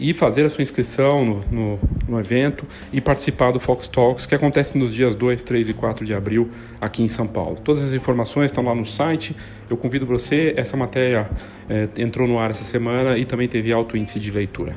e 0.00 0.14
fazer 0.14 0.44
a 0.44 0.50
sua 0.50 0.62
inscrição 0.62 1.24
no, 1.24 1.44
no, 1.50 1.80
no, 2.08 2.20
evento 2.20 2.64
e 2.92 3.00
participar 3.00 3.50
do 3.50 3.58
Fox 3.58 3.88
Talks, 3.88 4.26
que 4.26 4.34
acontece 4.34 4.78
nos 4.78 4.94
dias 4.94 5.14
2, 5.14 5.42
3 5.42 5.70
e 5.70 5.74
4 5.74 6.06
de 6.06 6.14
abril 6.14 6.50
aqui 6.80 7.02
em 7.02 7.08
São 7.08 7.26
Paulo. 7.26 7.58
Todas 7.62 7.82
as 7.82 7.92
informações 7.92 8.46
estão 8.46 8.62
lá 8.62 8.74
no 8.74 8.84
site. 8.84 9.34
Eu 9.68 9.76
convido 9.76 10.06
você, 10.06 10.54
essa 10.56 10.76
matéria 10.76 11.28
é, 11.68 11.88
entrou 11.98 12.28
no 12.28 12.38
ar 12.38 12.50
essa 12.50 12.64
semana 12.64 13.18
e 13.18 13.24
também 13.24 13.48
teve 13.48 13.72
alto 13.72 13.96
índice 13.96 14.20
de 14.20 14.30
leitura. 14.30 14.74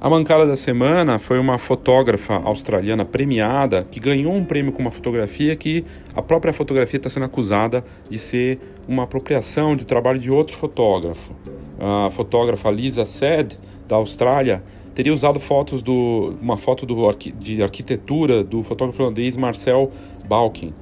A 0.00 0.08
mancada 0.08 0.46
da 0.46 0.54
semana 0.54 1.18
foi 1.18 1.40
uma 1.40 1.58
fotógrafa 1.58 2.36
australiana 2.44 3.04
premiada 3.04 3.84
que 3.90 3.98
ganhou 3.98 4.32
um 4.32 4.44
prêmio 4.44 4.72
com 4.72 4.80
uma 4.80 4.92
fotografia 4.92 5.56
que 5.56 5.84
a 6.14 6.22
própria 6.22 6.52
fotografia 6.52 6.98
está 6.98 7.10
sendo 7.10 7.26
acusada 7.26 7.84
de 8.08 8.16
ser 8.16 8.60
uma 8.86 9.02
apropriação 9.02 9.74
do 9.74 9.84
trabalho 9.84 10.20
de 10.20 10.30
outro 10.30 10.56
fotógrafo. 10.56 11.34
A 11.80 12.10
fotógrafa 12.10 12.70
Lisa 12.70 13.04
Sed, 13.04 13.58
da 13.88 13.96
Austrália, 13.96 14.62
teria 14.94 15.12
usado 15.12 15.40
fotos 15.40 15.82
do 15.82 16.32
uma 16.40 16.56
foto 16.56 16.86
do, 16.86 17.12
de 17.36 17.60
arquitetura 17.60 18.44
do 18.44 18.62
fotógrafo 18.62 19.02
holandês 19.02 19.36
Marcel 19.36 19.90
Balkin. 20.28 20.72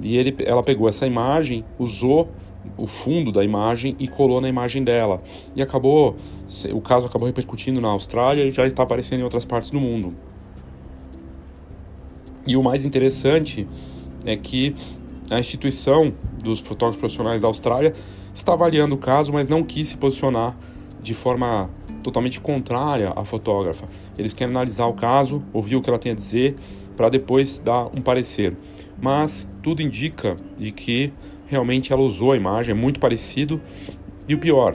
E 0.00 0.16
ele, 0.16 0.34
ela 0.46 0.62
pegou 0.62 0.88
essa 0.88 1.06
imagem, 1.06 1.62
usou 1.78 2.30
o 2.76 2.86
fundo 2.86 3.30
da 3.30 3.44
imagem 3.44 3.96
e 3.98 4.08
colou 4.08 4.40
na 4.40 4.48
imagem 4.48 4.82
dela. 4.82 5.22
E 5.54 5.62
acabou, 5.62 6.16
o 6.72 6.80
caso 6.80 7.06
acabou 7.06 7.26
repercutindo 7.26 7.80
na 7.80 7.88
Austrália 7.88 8.44
e 8.44 8.52
já 8.52 8.66
está 8.66 8.82
aparecendo 8.82 9.20
em 9.20 9.24
outras 9.24 9.44
partes 9.44 9.70
do 9.70 9.80
mundo. 9.80 10.14
E 12.46 12.56
o 12.56 12.62
mais 12.62 12.84
interessante 12.84 13.68
é 14.24 14.36
que 14.36 14.74
a 15.30 15.38
instituição 15.38 16.12
dos 16.42 16.60
fotógrafos 16.60 16.98
profissionais 16.98 17.42
da 17.42 17.48
Austrália 17.48 17.94
está 18.34 18.52
avaliando 18.52 18.94
o 18.94 18.98
caso, 18.98 19.32
mas 19.32 19.48
não 19.48 19.62
quis 19.62 19.88
se 19.88 19.96
posicionar 19.96 20.56
de 21.00 21.14
forma 21.14 21.70
totalmente 22.02 22.40
contrária 22.40 23.12
à 23.14 23.24
fotógrafa. 23.24 23.86
Eles 24.18 24.34
querem 24.34 24.52
analisar 24.52 24.86
o 24.86 24.94
caso, 24.94 25.42
ouvir 25.52 25.76
o 25.76 25.82
que 25.82 25.88
ela 25.88 25.98
tem 25.98 26.12
a 26.12 26.14
dizer, 26.14 26.56
para 26.96 27.08
depois 27.08 27.58
dar 27.58 27.86
um 27.86 28.00
parecer. 28.00 28.56
Mas 29.00 29.48
tudo 29.62 29.82
indica 29.82 30.36
de 30.58 30.70
que 30.70 31.12
realmente 31.52 31.92
ela 31.92 32.02
usou 32.02 32.32
a 32.32 32.36
imagem, 32.36 32.72
é 32.72 32.74
muito 32.74 32.98
parecido. 32.98 33.60
E 34.28 34.34
o 34.34 34.38
pior, 34.38 34.74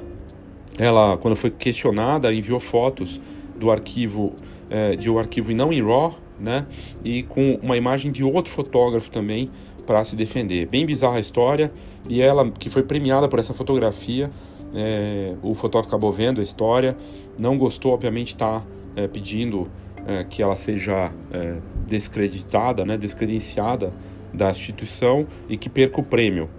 ela, 0.77 1.17
quando 1.17 1.36
foi 1.36 1.50
questionada, 1.51 2.34
enviou 2.34 2.60
fotos 2.60 3.22
do 3.55 3.72
arquivo, 3.72 4.34
é, 4.69 4.96
de 4.96 5.10
um 5.10 5.17
arquivo 5.17 5.51
e 5.51 5.53
não 5.53 5.74
em 5.74 5.81
RAW, 5.81 6.17
né? 6.39 6.65
E 7.03 7.24
com 7.24 7.60
uma 7.62 7.75
imagem 7.75 8.12
de 8.12 8.24
outro 8.24 8.51
fotógrafo 8.51 9.10
também 9.10 9.50
para 9.86 10.03
se 10.03 10.15
defender. 10.15 10.67
Bem 10.67 10.86
bizarra 10.86 11.15
a 11.17 11.19
história. 11.19 11.72
E 12.10 12.22
ela, 12.22 12.50
que 12.51 12.69
foi 12.69 12.84
premiada 12.84 13.27
por 13.27 13.39
essa 13.39 13.53
fotografia, 13.53 14.29
é, 14.75 15.34
o 15.41 15.55
fotógrafo 15.55 15.88
acabou 15.88 16.12
vendo 16.12 16.41
a 16.41 16.43
história, 16.43 16.96
não 17.39 17.57
gostou, 17.57 17.93
obviamente, 17.93 18.29
está 18.29 18.63
é, 18.96 19.07
pedindo 19.07 19.69
é, 20.05 20.24
que 20.24 20.41
ela 20.43 20.55
seja 20.55 21.12
é, 21.31 21.55
descreditada, 21.86 22.86
né, 22.86 22.98
descredenciada 22.98 23.93
da 24.34 24.50
instituição 24.50 25.25
e 25.50 25.57
que 25.57 25.69
perca 25.69 26.00
o 26.00 26.03
prêmio. 26.03 26.50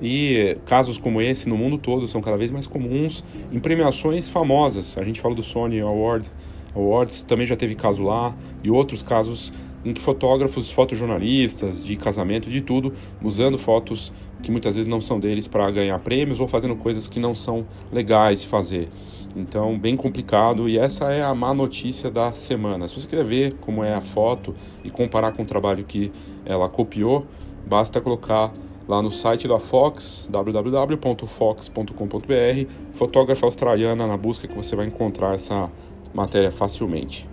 E 0.00 0.56
casos 0.64 0.96
como 0.98 1.20
esse 1.20 1.48
no 1.48 1.56
mundo 1.56 1.78
todo 1.78 2.06
são 2.06 2.20
cada 2.20 2.36
vez 2.36 2.50
mais 2.50 2.66
comuns 2.66 3.24
em 3.52 3.58
premiações 3.58 4.28
famosas. 4.28 4.96
A 4.96 5.02
gente 5.02 5.20
fala 5.20 5.34
do 5.34 5.42
Sony 5.42 5.80
Award, 5.80 6.30
Awards, 6.74 7.22
também 7.22 7.46
já 7.46 7.56
teve 7.56 7.74
caso 7.74 8.02
lá, 8.04 8.34
e 8.62 8.70
outros 8.70 9.02
casos 9.02 9.52
em 9.84 9.92
que 9.92 10.00
fotógrafos, 10.00 10.70
fotojornalistas 10.70 11.84
de 11.84 11.96
casamento, 11.96 12.50
de 12.50 12.60
tudo, 12.60 12.92
usando 13.22 13.56
fotos 13.56 14.12
que 14.42 14.50
muitas 14.50 14.76
vezes 14.76 14.88
não 14.88 15.00
são 15.00 15.18
deles 15.18 15.48
para 15.48 15.68
ganhar 15.70 15.98
prêmios 16.00 16.40
ou 16.40 16.46
fazendo 16.46 16.76
coisas 16.76 17.08
que 17.08 17.18
não 17.18 17.34
são 17.34 17.66
legais 17.92 18.42
de 18.42 18.48
fazer. 18.48 18.88
Então, 19.36 19.78
bem 19.78 19.96
complicado 19.96 20.68
e 20.68 20.78
essa 20.78 21.12
é 21.12 21.22
a 21.22 21.34
má 21.34 21.52
notícia 21.52 22.10
da 22.10 22.32
semana. 22.32 22.88
Se 22.88 23.00
você 23.00 23.06
quer 23.06 23.24
ver 23.24 23.54
como 23.60 23.84
é 23.84 23.94
a 23.94 24.00
foto 24.00 24.54
e 24.84 24.90
comparar 24.90 25.32
com 25.32 25.42
o 25.42 25.46
trabalho 25.46 25.84
que 25.84 26.12
ela 26.44 26.68
copiou, 26.68 27.26
basta 27.66 28.00
colocar 28.00 28.52
lá 28.88 29.02
no 29.02 29.10
site 29.10 29.46
da 29.46 29.58
Fox, 29.58 30.30
www.fox.com.br, 30.32 32.72
fotógrafa 32.92 33.44
australiana 33.44 34.06
na 34.06 34.16
busca 34.16 34.48
que 34.48 34.56
você 34.56 34.74
vai 34.74 34.86
encontrar 34.86 35.34
essa 35.34 35.70
matéria 36.14 36.50
facilmente. 36.50 37.28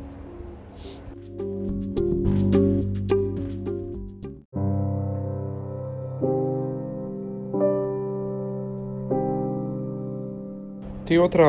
Tem 11.05 11.17
outra, 11.19 11.45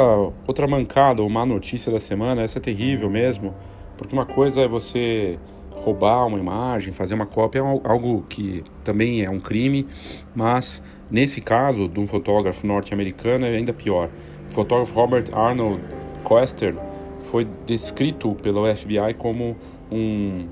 outra 0.47 0.69
mancada 0.69 1.23
ou 1.23 1.29
má 1.29 1.45
notícia 1.45 1.91
da 1.91 1.99
semana, 1.99 2.43
essa 2.43 2.59
é 2.59 2.61
terrível 2.61 3.11
mesmo, 3.11 3.53
porque 3.97 4.15
uma 4.15 4.27
coisa 4.27 4.61
é 4.61 4.69
você 4.69 5.39
roubar 5.77 6.27
uma 6.27 6.39
imagem, 6.39 6.93
fazer 6.93 7.15
uma 7.15 7.27
cópia, 7.27 7.61
é 7.61 7.89
algo 7.89 8.25
que 8.29 8.65
também 8.83 9.23
é 9.23 9.31
um 9.31 9.39
crime, 9.39 9.87
mas 10.35 10.83
nesse 11.11 11.41
caso 11.41 11.89
de 11.89 12.01
um 12.01 12.07
fotógrafo 12.07 12.67
norte-americano 12.67 13.47
é 13.47 13.51
ainda 13.51 13.73
pior. 13.73 14.11
O 14.51 14.55
fotógrafo 14.55 14.95
Robert 14.95 15.27
Arnold 15.33 15.81
Koester 16.25 16.75
foi 17.23 17.47
descrito 17.67 18.35
pelo 18.37 18.65
FBI 18.75 19.15
como 19.17 19.57
um, 19.91 20.47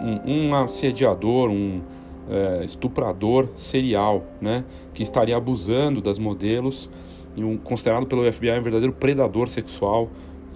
um, 0.00 0.48
um 0.48 0.54
assediador, 0.54 1.50
um 1.50 1.80
é, 2.28 2.64
estuprador 2.64 3.48
serial, 3.56 4.24
né, 4.40 4.64
que 4.94 5.02
estaria 5.02 5.36
abusando 5.36 6.00
das 6.00 6.18
modelos 6.18 6.90
e 7.36 7.44
um, 7.44 7.56
considerado 7.56 8.06
pelo 8.06 8.30
FBI 8.32 8.58
um 8.58 8.62
verdadeiro 8.62 8.92
predador 8.92 9.48
sexual 9.48 10.08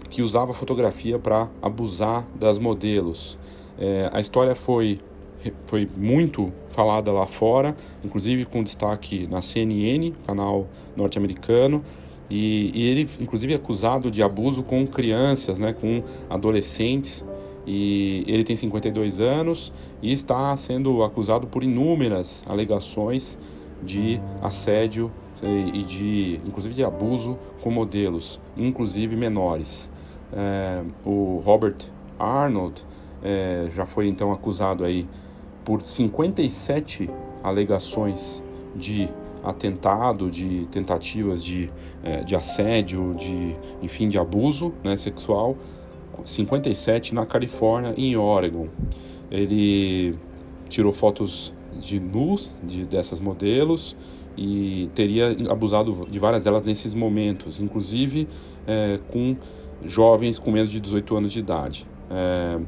que 0.08 0.22
usava 0.22 0.52
fotografia 0.52 1.18
para 1.18 1.48
abusar 1.60 2.26
das 2.34 2.58
modelos. 2.58 3.38
É, 3.78 4.08
a 4.12 4.20
história 4.20 4.54
foi, 4.54 5.00
foi 5.66 5.88
muito 5.96 6.52
falada 6.68 7.10
lá 7.12 7.26
fora, 7.26 7.76
inclusive 8.04 8.44
com 8.44 8.62
destaque 8.62 9.26
na 9.26 9.42
CNN, 9.42 10.12
canal 10.26 10.66
norte-americano, 10.96 11.82
e, 12.30 12.70
e, 12.74 12.88
ele, 12.88 13.08
inclusive, 13.20 13.52
é 13.52 13.56
acusado 13.56 14.10
de 14.10 14.22
abuso 14.22 14.62
com 14.62 14.86
crianças, 14.86 15.58
né, 15.58 15.72
com 15.72 16.02
adolescentes. 16.28 17.24
E 17.66 18.24
ele 18.26 18.44
tem 18.44 18.56
52 18.56 19.20
anos 19.20 19.72
e 20.02 20.12
está 20.12 20.54
sendo 20.56 21.02
acusado 21.02 21.46
por 21.46 21.62
inúmeras 21.62 22.42
alegações 22.46 23.38
de 23.82 24.20
assédio 24.42 25.10
e 25.42 25.82
de, 25.82 26.40
inclusive, 26.46 26.74
de 26.74 26.84
abuso 26.84 27.38
com 27.60 27.70
modelos, 27.70 28.40
inclusive 28.56 29.16
menores. 29.16 29.90
É, 30.32 30.82
o 31.04 31.42
Robert 31.44 31.76
Arnold 32.18 32.84
é, 33.24 33.68
já 33.74 33.86
foi 33.86 34.06
então 34.06 34.30
acusado 34.30 34.84
aí 34.84 35.08
por 35.64 35.82
57 35.82 37.08
alegações 37.42 38.42
de 38.76 39.08
atentado, 39.42 40.30
de 40.30 40.66
tentativas 40.70 41.42
de, 41.44 41.70
é, 42.02 42.22
de 42.22 42.36
assédio, 42.36 43.14
de 43.14 43.56
enfim 43.82 44.08
de 44.08 44.18
abuso 44.18 44.72
né, 44.82 44.96
sexual, 44.96 45.56
57 46.24 47.14
na 47.14 47.26
Califórnia 47.26 47.94
e 47.96 48.06
em 48.06 48.16
Oregon. 48.16 48.68
Ele 49.30 50.14
tirou 50.68 50.92
fotos 50.92 51.52
de 51.80 51.98
nus 51.98 52.52
de, 52.62 52.84
dessas 52.84 53.20
modelos 53.20 53.96
e 54.36 54.90
teria 54.94 55.36
abusado 55.50 56.06
de 56.10 56.18
várias 56.18 56.44
delas 56.44 56.64
nesses 56.64 56.94
momentos, 56.94 57.60
inclusive 57.60 58.28
é, 58.66 58.98
com 59.08 59.36
jovens 59.84 60.38
com 60.38 60.50
menos 60.50 60.70
de 60.70 60.80
18 60.80 61.16
anos 61.16 61.32
de 61.32 61.38
idade. 61.38 61.86
É, 62.10 62.58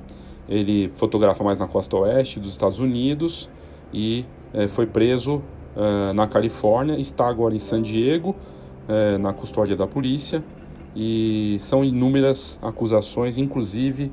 ele 0.48 0.88
fotografa 0.88 1.42
mais 1.42 1.58
na 1.58 1.66
costa 1.66 1.96
oeste 1.96 2.38
dos 2.38 2.52
Estados 2.52 2.78
Unidos 2.78 3.50
e 3.92 4.24
é, 4.52 4.66
foi 4.66 4.86
preso 4.86 5.42
é, 5.76 6.12
na 6.12 6.26
Califórnia, 6.26 6.98
está 6.98 7.28
agora 7.28 7.54
em 7.54 7.58
San 7.58 7.82
Diego, 7.82 8.34
é, 8.88 9.18
na 9.18 9.32
custódia 9.32 9.76
da 9.76 9.86
polícia, 9.86 10.42
e 10.94 11.58
são 11.60 11.84
inúmeras 11.84 12.58
acusações, 12.62 13.36
inclusive 13.36 14.10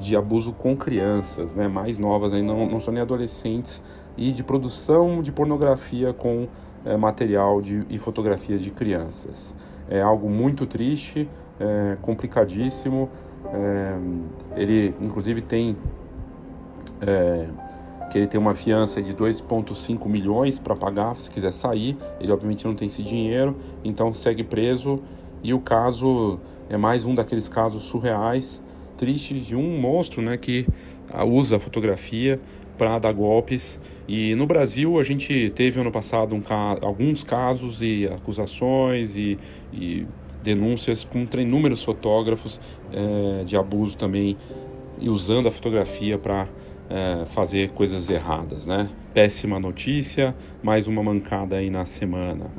de 0.00 0.16
abuso 0.16 0.52
com 0.52 0.74
crianças, 0.74 1.54
né, 1.54 1.68
mais 1.68 1.98
novas, 1.98 2.32
aí, 2.32 2.40
não, 2.40 2.66
não 2.66 2.80
são 2.80 2.94
nem 2.94 3.02
adolescentes, 3.02 3.82
e 4.16 4.32
de 4.32 4.42
produção 4.42 5.20
de 5.20 5.30
pornografia 5.30 6.14
com 6.14 6.48
material 6.98 7.60
de, 7.60 7.84
e 7.90 7.98
fotografias 7.98 8.62
de 8.62 8.70
crianças. 8.70 9.54
É 9.90 10.00
algo 10.00 10.30
muito 10.30 10.64
triste, 10.64 11.28
complicadíssimo. 12.00 13.10
É, 13.52 13.96
ele, 14.56 14.94
inclusive, 15.00 15.40
tem 15.40 15.76
é, 17.00 17.48
que 18.10 18.18
ele 18.18 18.26
tem 18.26 18.40
uma 18.40 18.54
fiança 18.54 19.02
de 19.02 19.14
2,5 19.14 20.06
milhões 20.08 20.58
para 20.58 20.74
pagar 20.74 21.16
se 21.16 21.30
quiser 21.30 21.52
sair. 21.52 21.96
Ele, 22.20 22.32
obviamente, 22.32 22.64
não 22.64 22.74
tem 22.74 22.86
esse 22.86 23.02
dinheiro, 23.02 23.56
então 23.84 24.12
segue 24.12 24.42
preso. 24.42 25.00
E 25.42 25.54
o 25.54 25.60
caso 25.60 26.40
é 26.68 26.76
mais 26.76 27.04
um 27.04 27.14
daqueles 27.14 27.48
casos 27.48 27.84
surreais, 27.84 28.62
tristes 28.96 29.46
de 29.46 29.54
um 29.54 29.78
monstro, 29.78 30.20
né, 30.20 30.36
que 30.36 30.66
usa 31.26 31.56
a 31.56 31.60
fotografia 31.60 32.40
para 32.76 32.98
dar 32.98 33.12
golpes. 33.12 33.80
E 34.06 34.34
no 34.34 34.46
Brasil 34.46 34.98
a 34.98 35.02
gente 35.02 35.50
teve 35.50 35.80
ano 35.80 35.92
passado 35.92 36.34
um, 36.34 36.42
alguns 36.80 37.22
casos 37.22 37.82
e 37.82 38.06
acusações 38.06 39.16
e, 39.16 39.38
e 39.72 40.06
denúncias 40.42 41.04
contra 41.04 41.42
inúmeros 41.42 41.82
fotógrafos 41.82 42.60
é, 42.92 43.44
de 43.44 43.56
abuso 43.56 43.96
também 43.96 44.36
e 45.00 45.08
usando 45.08 45.48
a 45.48 45.50
fotografia 45.50 46.18
para 46.18 46.48
é, 46.88 47.24
fazer 47.26 47.70
coisas 47.70 48.08
erradas, 48.10 48.66
né? 48.66 48.88
Péssima 49.12 49.58
notícia, 49.60 50.34
mais 50.62 50.86
uma 50.86 51.02
mancada 51.02 51.56
aí 51.56 51.70
na 51.70 51.84
semana. 51.84 52.50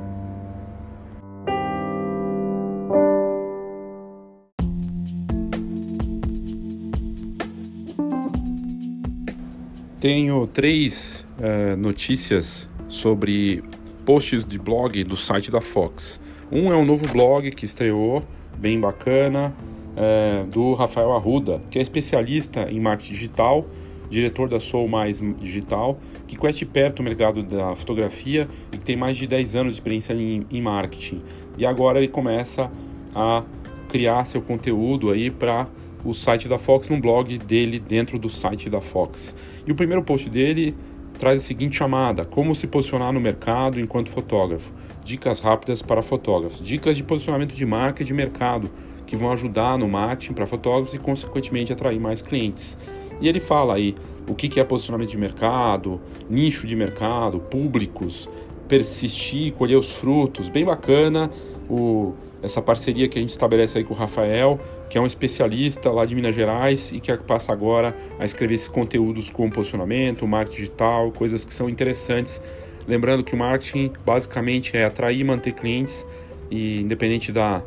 Tenho 10.00 10.46
três 10.46 11.26
uh, 11.38 11.76
notícias 11.76 12.66
sobre 12.88 13.62
posts 14.06 14.46
de 14.46 14.58
blog 14.58 15.04
do 15.04 15.14
site 15.14 15.50
da 15.50 15.60
Fox. 15.60 16.18
Um 16.52 16.72
é 16.72 16.76
um 16.76 16.84
novo 16.84 17.06
blog 17.12 17.48
que 17.52 17.64
estreou, 17.64 18.24
bem 18.58 18.80
bacana, 18.80 19.54
uh, 19.94 20.44
do 20.48 20.74
Rafael 20.74 21.12
Arruda, 21.12 21.62
que 21.70 21.78
é 21.78 21.82
especialista 21.82 22.68
em 22.68 22.80
marketing 22.80 23.12
digital, 23.12 23.66
diretor 24.10 24.48
da 24.48 24.58
Soul 24.58 24.88
Mais 24.88 25.22
Digital, 25.38 26.00
que 26.26 26.36
conhece 26.36 26.64
perto 26.64 26.98
o 26.98 27.02
mercado 27.04 27.44
da 27.44 27.72
fotografia 27.76 28.48
e 28.72 28.78
que 28.78 28.84
tem 28.84 28.96
mais 28.96 29.16
de 29.16 29.28
10 29.28 29.54
anos 29.54 29.74
de 29.74 29.80
experiência 29.80 30.12
em, 30.12 30.44
em 30.50 30.60
marketing. 30.60 31.20
E 31.56 31.64
agora 31.64 31.98
ele 31.98 32.08
começa 32.08 32.68
a 33.14 33.44
criar 33.88 34.24
seu 34.24 34.42
conteúdo 34.42 35.10
aí 35.10 35.30
para 35.30 35.68
o 36.04 36.12
site 36.12 36.48
da 36.48 36.58
Fox 36.58 36.88
num 36.88 37.00
blog 37.00 37.38
dele 37.38 37.78
dentro 37.78 38.18
do 38.18 38.28
site 38.28 38.68
da 38.68 38.80
Fox. 38.80 39.36
E 39.64 39.70
o 39.70 39.74
primeiro 39.76 40.02
post 40.02 40.28
dele 40.28 40.74
traz 41.16 41.40
a 41.40 41.46
seguinte 41.46 41.76
chamada: 41.76 42.24
Como 42.24 42.56
se 42.56 42.66
posicionar 42.66 43.12
no 43.12 43.20
mercado 43.20 43.78
enquanto 43.78 44.10
fotógrafo. 44.10 44.72
Dicas 45.04 45.40
rápidas 45.40 45.82
para 45.82 46.02
fotógrafos. 46.02 46.64
Dicas 46.64 46.96
de 46.96 47.02
posicionamento 47.02 47.54
de 47.54 47.66
marca 47.66 48.02
e 48.02 48.06
de 48.06 48.14
mercado 48.14 48.70
que 49.06 49.16
vão 49.16 49.32
ajudar 49.32 49.76
no 49.76 49.88
marketing 49.88 50.34
para 50.34 50.46
fotógrafos 50.46 50.94
e, 50.94 50.98
consequentemente, 50.98 51.72
atrair 51.72 51.98
mais 51.98 52.22
clientes. 52.22 52.78
E 53.20 53.28
ele 53.28 53.40
fala 53.40 53.74
aí 53.74 53.94
o 54.28 54.34
que 54.34 54.60
é 54.60 54.64
posicionamento 54.64 55.10
de 55.10 55.18
mercado, 55.18 56.00
nicho 56.28 56.66
de 56.66 56.76
mercado, 56.76 57.40
públicos, 57.40 58.28
persistir, 58.68 59.52
colher 59.52 59.76
os 59.76 59.90
frutos. 59.90 60.48
Bem 60.48 60.64
bacana 60.64 61.30
o 61.68 62.14
essa 62.42 62.62
parceria 62.62 63.08
que 63.08 63.18
a 63.18 63.20
gente 63.20 63.30
estabelece 63.30 63.78
aí 63.78 63.84
com 63.84 63.94
o 63.94 63.96
Rafael, 63.96 64.58
que 64.88 64.96
é 64.96 65.00
um 65.00 65.06
especialista 65.06 65.90
lá 65.90 66.04
de 66.04 66.14
Minas 66.14 66.34
Gerais 66.34 66.90
e 66.90 66.98
que 66.98 67.14
passa 67.18 67.52
agora 67.52 67.94
a 68.18 68.24
escrever 68.24 68.54
esses 68.54 68.68
conteúdos 68.68 69.30
com 69.30 69.50
posicionamento, 69.50 70.26
marketing 70.26 70.56
digital, 70.56 71.12
coisas 71.12 71.44
que 71.44 71.52
são 71.52 71.68
interessantes. 71.68 72.42
Lembrando 72.86 73.22
que 73.22 73.34
o 73.34 73.38
marketing 73.38 73.92
basicamente 74.04 74.76
é 74.76 74.84
atrair 74.84 75.20
e 75.20 75.24
manter 75.24 75.52
clientes, 75.52 76.06
e 76.50 76.80
independente 76.80 77.30
da 77.30 77.62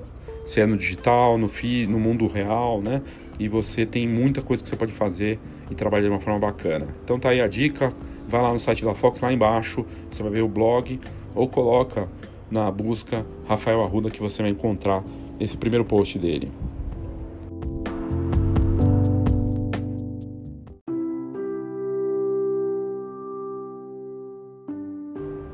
se 0.46 0.60
é 0.60 0.66
no 0.66 0.78
digital, 0.78 1.38
no 1.38 1.48
fi, 1.48 1.88
no 1.88 2.00
mundo 2.00 2.28
real, 2.28 2.82
né? 2.82 3.02
E 3.40 3.48
você 3.48 3.86
tem 3.86 4.08
muita 4.08 4.42
coisa 4.42 4.62
que 4.62 4.70
você 4.70 4.76
pode 4.76 4.92
fazer 4.92 5.40
e 5.72 5.76
trabalhar 5.76 6.04
de 6.04 6.10
uma 6.10 6.20
forma 6.20 6.40
bacana. 6.40 6.88
Então 7.04 7.18
tá 7.18 7.30
aí 7.30 7.42
a 7.42 7.48
dica, 7.48 7.94
vai 8.28 8.42
lá 8.42 8.52
no 8.52 8.60
site 8.60 8.84
da 8.84 8.94
Fox 8.94 9.22
lá 9.22 9.32
embaixo, 9.32 9.86
você 10.12 10.22
vai 10.22 10.32
ver 10.34 10.42
o 10.42 10.48
blog 10.48 11.00
ou 11.34 11.48
coloca 11.48 12.08
na 12.52 12.70
busca 12.70 13.26
Rafael 13.48 13.82
Arruda 13.82 14.10
que 14.10 14.22
você 14.22 14.42
vai 14.42 14.52
encontrar 14.52 15.04
esse 15.40 15.58
primeiro 15.58 15.86
post 15.86 16.20
dele. 16.20 16.52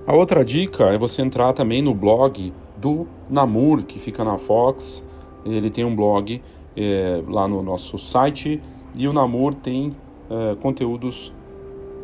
A 0.10 0.16
outra 0.16 0.44
dica 0.44 0.86
é 0.86 0.98
você 0.98 1.22
entrar 1.22 1.54
também 1.54 1.84
no 1.84 1.94
blog 1.94 2.52
do 2.76 3.06
Namur, 3.30 3.84
que 3.84 4.00
fica 4.00 4.24
na 4.24 4.40
Fox. 4.40 5.06
Ele 5.46 5.70
tem 5.70 5.86
um 5.86 5.96
blog 5.96 6.42
é, 6.76 7.22
lá 7.28 7.48
no 7.48 7.62
nosso 7.62 7.96
site 8.00 8.60
e 8.98 9.08
o 9.08 9.14
Namur 9.14 9.54
tem 9.54 9.92
é, 10.28 10.56
conteúdos 10.56 11.32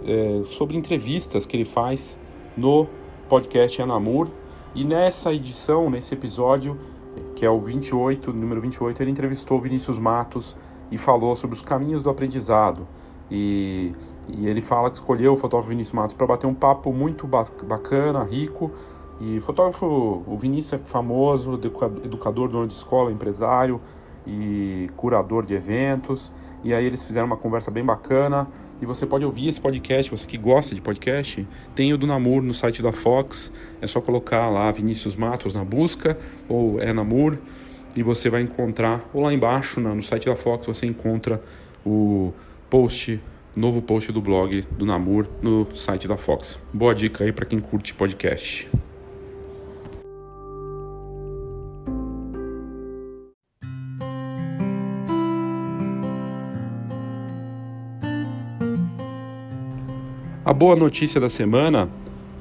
é, 0.05 0.43
sobre 0.45 0.77
entrevistas 0.77 1.47
que 1.47 1.57
ele 1.57 1.65
faz 1.65 2.15
no 2.55 2.85
podcast 3.27 3.81
Anamur. 3.81 4.27
E 4.75 4.85
nessa 4.85 5.33
edição, 5.33 5.89
nesse 5.89 6.13
episódio, 6.13 6.77
que 7.35 7.43
é 7.43 7.49
o 7.49 7.59
28, 7.59 8.31
número 8.31 8.61
28, 8.61 9.01
ele 9.01 9.09
entrevistou 9.09 9.59
Vinícius 9.59 9.97
Matos 9.97 10.55
e 10.91 10.97
falou 10.99 11.35
sobre 11.35 11.55
os 11.55 11.61
caminhos 11.63 12.03
do 12.03 12.11
aprendizado. 12.11 12.87
E, 13.31 13.93
e 14.27 14.47
ele 14.47 14.61
fala 14.61 14.89
que 14.89 14.95
escolheu 14.95 15.33
o 15.33 15.37
fotógrafo 15.37 15.69
Vinícius 15.69 15.93
Matos 15.93 16.13
para 16.13 16.25
bater 16.25 16.47
um 16.47 16.53
papo 16.53 16.91
muito 16.91 17.27
bacana, 17.27 18.23
rico. 18.23 18.71
E 19.19 19.39
fotógrafo, 19.39 20.23
o 20.27 20.37
Vinícius 20.37 20.73
é 20.73 20.85
famoso, 20.85 21.53
educador, 22.03 22.49
dono 22.49 22.67
de 22.67 22.73
escola, 22.73 23.11
empresário 23.11 23.79
e 24.27 24.89
curador 24.97 25.45
de 25.45 25.53
eventos. 25.53 26.31
E 26.63 26.73
aí 26.73 26.85
eles 26.85 27.03
fizeram 27.05 27.27
uma 27.27 27.37
conversa 27.37 27.69
bem 27.69 27.85
bacana. 27.85 28.47
E 28.81 28.85
você 28.85 29.05
pode 29.05 29.23
ouvir 29.23 29.47
esse 29.47 29.61
podcast, 29.61 30.11
você 30.11 30.27
que 30.27 30.37
gosta 30.37 30.75
de 30.75 30.81
podcast, 30.81 31.47
tem 31.73 31.93
o 31.93 31.97
do 31.97 32.05
Namur 32.05 32.41
no 32.41 32.53
site 32.53 32.81
da 32.81 32.91
Fox. 32.91 33.53
É 33.79 33.87
só 33.87 34.01
colocar 34.01 34.49
lá 34.49 34.71
Vinícius 34.71 35.15
Matos 35.15 35.53
na 35.53 35.63
busca 35.63 36.17
ou 36.49 36.79
é 36.81 36.91
Namur 36.91 37.37
e 37.95 38.03
você 38.03 38.29
vai 38.29 38.41
encontrar, 38.41 39.09
ou 39.13 39.23
lá 39.23 39.33
embaixo 39.33 39.79
no 39.79 40.01
site 40.01 40.25
da 40.25 40.35
Fox 40.35 40.65
você 40.65 40.85
encontra 40.85 41.41
o 41.85 42.33
post, 42.69 43.21
novo 43.55 43.81
post 43.81 44.11
do 44.11 44.21
blog 44.21 44.63
do 44.71 44.85
Namur 44.85 45.27
no 45.41 45.67
site 45.73 46.07
da 46.07 46.17
Fox. 46.17 46.59
Boa 46.73 46.93
dica 46.93 47.23
aí 47.23 47.31
para 47.31 47.45
quem 47.45 47.59
curte 47.59 47.93
podcast. 47.93 48.69
A 60.43 60.53
boa 60.53 60.75
notícia 60.75 61.19
da 61.19 61.27
semana 61.27 61.89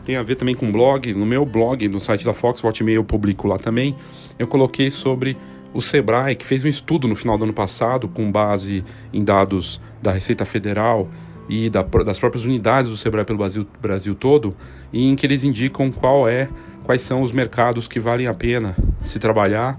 tem 0.05 0.17
a 0.17 0.23
ver 0.23 0.35
também 0.35 0.55
com 0.55 0.71
blog. 0.71 1.15
No 1.15 1.25
meu 1.25 1.47
blog, 1.47 1.89
no 1.89 1.99
site 1.99 2.25
da 2.25 2.35
Fox, 2.35 2.63
o 2.63 2.91
eu 2.91 3.05
publico 3.05 3.49
lá 3.49 3.57
também. 3.57 3.97
Eu 4.39 4.47
coloquei 4.47 4.91
sobre 4.91 5.39
o 5.75 5.81
Sebrae, 5.81 6.37
que 6.37 6.47
fez 6.47 6.65
um 6.65 6.69
estudo 6.69 7.09
no 7.09 7.17
final 7.17 7.37
do 7.37 7.45
ano 7.45 7.53
passado, 7.53 8.09
com 8.09 8.31
base 8.31 8.85
em 9.13 9.23
dados 9.23 9.81
da 10.01 10.13
Receita 10.13 10.45
Federal 10.45 11.11
e 11.49 11.69
da, 11.69 11.83
das 11.83 12.19
próprias 12.19 12.47
unidades 12.47 12.91
do 12.91 12.97
Sebrae 12.97 13.25
pelo 13.25 13.39
Brasil, 13.39 13.67
Brasil 13.83 14.15
todo, 14.15 14.57
em 14.93 15.15
que 15.17 15.27
eles 15.27 15.43
indicam 15.45 15.91
qual 15.91 16.29
é, 16.29 16.49
quais 16.85 17.03
são 17.03 17.21
os 17.21 17.33
mercados 17.33 17.89
que 17.89 17.99
valem 17.99 18.29
a 18.29 18.33
pena 18.33 18.77
se 19.03 19.19
trabalhar 19.19 19.77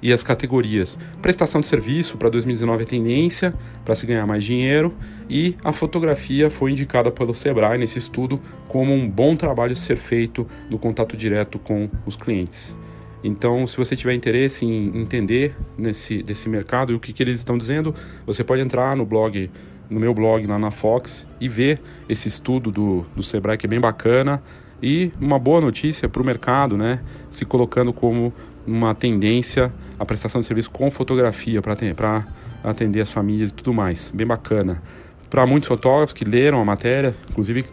e 0.00 0.12
as 0.12 0.22
categorias. 0.22 0.98
Prestação 1.20 1.60
de 1.60 1.66
serviço 1.66 2.16
para 2.18 2.28
2019 2.28 2.82
é 2.82 2.86
tendência 2.86 3.54
para 3.84 3.94
se 3.94 4.06
ganhar 4.06 4.26
mais 4.26 4.44
dinheiro 4.44 4.94
e 5.28 5.56
a 5.64 5.72
fotografia 5.72 6.50
foi 6.50 6.72
indicada 6.72 7.10
pelo 7.10 7.34
Sebrae 7.34 7.78
nesse 7.78 7.98
estudo 7.98 8.40
como 8.68 8.92
um 8.92 9.08
bom 9.08 9.34
trabalho 9.34 9.72
a 9.72 9.76
ser 9.76 9.96
feito 9.96 10.46
no 10.70 10.78
contato 10.78 11.16
direto 11.16 11.58
com 11.58 11.88
os 12.06 12.14
clientes. 12.14 12.76
Então, 13.22 13.66
se 13.66 13.76
você 13.76 13.96
tiver 13.96 14.14
interesse 14.14 14.64
em 14.64 14.96
entender 14.96 15.56
nesse 15.76 16.22
desse 16.22 16.48
mercado 16.48 16.92
e 16.92 16.94
o 16.94 17.00
que, 17.00 17.12
que 17.12 17.22
eles 17.22 17.38
estão 17.38 17.58
dizendo, 17.58 17.94
você 18.24 18.44
pode 18.44 18.62
entrar 18.62 18.96
no 18.96 19.04
blog, 19.04 19.50
no 19.90 19.98
meu 19.98 20.14
blog 20.14 20.46
lá 20.46 20.58
na 20.58 20.70
Fox 20.70 21.26
e 21.40 21.48
ver 21.48 21.80
esse 22.08 22.28
estudo 22.28 22.70
do, 22.70 23.04
do 23.16 23.22
Sebrae 23.22 23.58
que 23.58 23.66
é 23.66 23.68
bem 23.68 23.80
bacana 23.80 24.42
e 24.82 25.10
uma 25.20 25.38
boa 25.38 25.60
notícia 25.60 26.08
para 26.08 26.22
o 26.22 26.24
mercado, 26.24 26.76
né? 26.76 27.00
Se 27.30 27.44
colocando 27.44 27.92
como 27.92 28.32
uma 28.66 28.94
tendência 28.94 29.72
à 29.98 30.04
prestação 30.04 30.40
de 30.40 30.46
serviço 30.46 30.70
com 30.70 30.90
fotografia 30.90 31.60
para 31.60 32.26
atender 32.62 33.00
as 33.00 33.10
famílias 33.10 33.50
e 33.50 33.54
tudo 33.54 33.72
mais. 33.72 34.12
Bem 34.14 34.26
bacana. 34.26 34.80
Para 35.28 35.46
muitos 35.46 35.68
fotógrafos 35.68 36.12
que 36.12 36.24
leram 36.24 36.60
a 36.60 36.64
matéria, 36.64 37.14
inclusive 37.28 37.64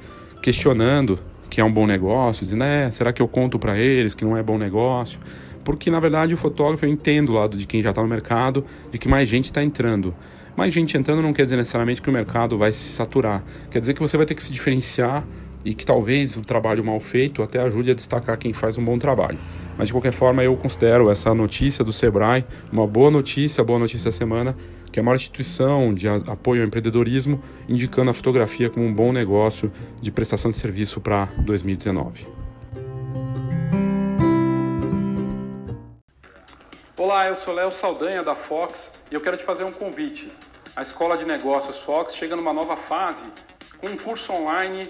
questionando 0.42 1.20
que 1.56 1.62
é 1.62 1.64
um 1.64 1.72
bom 1.72 1.88
negócio, 1.88 2.44
dizendo, 2.44 2.66
é, 2.66 2.92
será 2.92 3.14
que 3.14 3.22
eu 3.22 3.30
conto 3.30 3.58
para 3.58 3.78
eles 3.78 4.14
que 4.14 4.26
não 4.26 4.36
é 4.36 4.44
bom 4.44 4.58
negócio? 4.58 5.22
Porque 5.64 5.90
na 5.90 6.02
verdade 6.02 6.34
o 6.34 6.38
fotógrafo 6.38 6.86
eu 6.86 6.90
entendo 6.90 7.30
o 7.30 7.36
lado 7.36 7.56
de 7.56 7.66
quem 7.66 7.82
já 7.82 7.92
está 7.92 8.02
no 8.02 8.10
mercado, 8.10 8.66
de 8.92 8.98
que 8.98 9.08
mais 9.08 9.30
gente 9.30 9.46
está 9.46 9.64
entrando. 9.64 10.14
Mais 10.54 10.74
gente 10.74 10.98
entrando 10.98 11.22
não 11.22 11.32
quer 11.32 11.44
dizer 11.44 11.56
necessariamente 11.56 12.02
que 12.02 12.10
o 12.10 12.12
mercado 12.12 12.58
vai 12.58 12.74
se 12.74 12.92
saturar. 12.92 13.42
Quer 13.72 13.80
dizer 13.80 13.94
que 13.94 14.02
você 14.02 14.18
vai 14.18 14.26
ter 14.26 14.36
que 14.36 14.44
se 14.44 14.52
diferenciar 14.52 15.26
e 15.66 15.74
que 15.74 15.84
talvez 15.84 16.38
o 16.38 16.42
trabalho 16.42 16.86
mal 16.86 17.00
feito 17.00 17.42
até 17.42 17.60
ajude 17.60 17.90
a 17.90 17.94
destacar 17.96 18.38
quem 18.38 18.54
faz 18.54 18.78
um 18.78 18.86
bom 18.86 19.00
trabalho. 19.00 19.40
Mas 19.76 19.88
de 19.88 19.94
qualquer 19.94 20.14
forma, 20.14 20.44
eu 20.44 20.56
considero 20.56 21.10
essa 21.10 21.34
notícia 21.34 21.84
do 21.84 21.92
Sebrae 21.92 22.46
uma 22.72 22.86
boa 22.86 23.10
notícia, 23.10 23.64
boa 23.64 23.80
notícia 23.80 24.12
da 24.12 24.16
semana, 24.16 24.56
que 24.92 25.00
é 25.00 25.02
a 25.02 25.04
maior 25.04 25.16
instituição 25.16 25.94
de 25.94 26.08
apoio 26.08 26.62
ao 26.62 26.68
empreendedorismo, 26.68 27.42
indicando 27.68 28.12
a 28.12 28.14
fotografia 28.14 28.70
como 28.70 28.86
um 28.86 28.94
bom 28.94 29.12
negócio 29.12 29.72
de 30.00 30.12
prestação 30.12 30.52
de 30.52 30.58
serviço 30.58 31.02
para 31.02 31.26
2019. 31.40 32.28
Olá, 36.96 37.28
eu 37.28 37.36
sou 37.36 37.54
Léo 37.54 37.72
Saldanha 37.72 38.24
da 38.24 38.36
Fox 38.36 38.92
e 39.12 39.16
eu 39.16 39.22
quero 39.22 39.36
te 39.36 39.44
fazer 39.44 39.64
um 39.64 39.72
convite. 39.72 40.32
A 40.76 40.82
Escola 40.82 41.18
de 41.18 41.26
Negócios 41.26 41.80
Fox 41.80 42.16
chega 42.16 42.36
numa 42.36 42.54
nova 42.54 42.78
fase 42.78 43.24
com 43.80 43.88
um 43.88 43.98
curso 43.98 44.32
online 44.32 44.90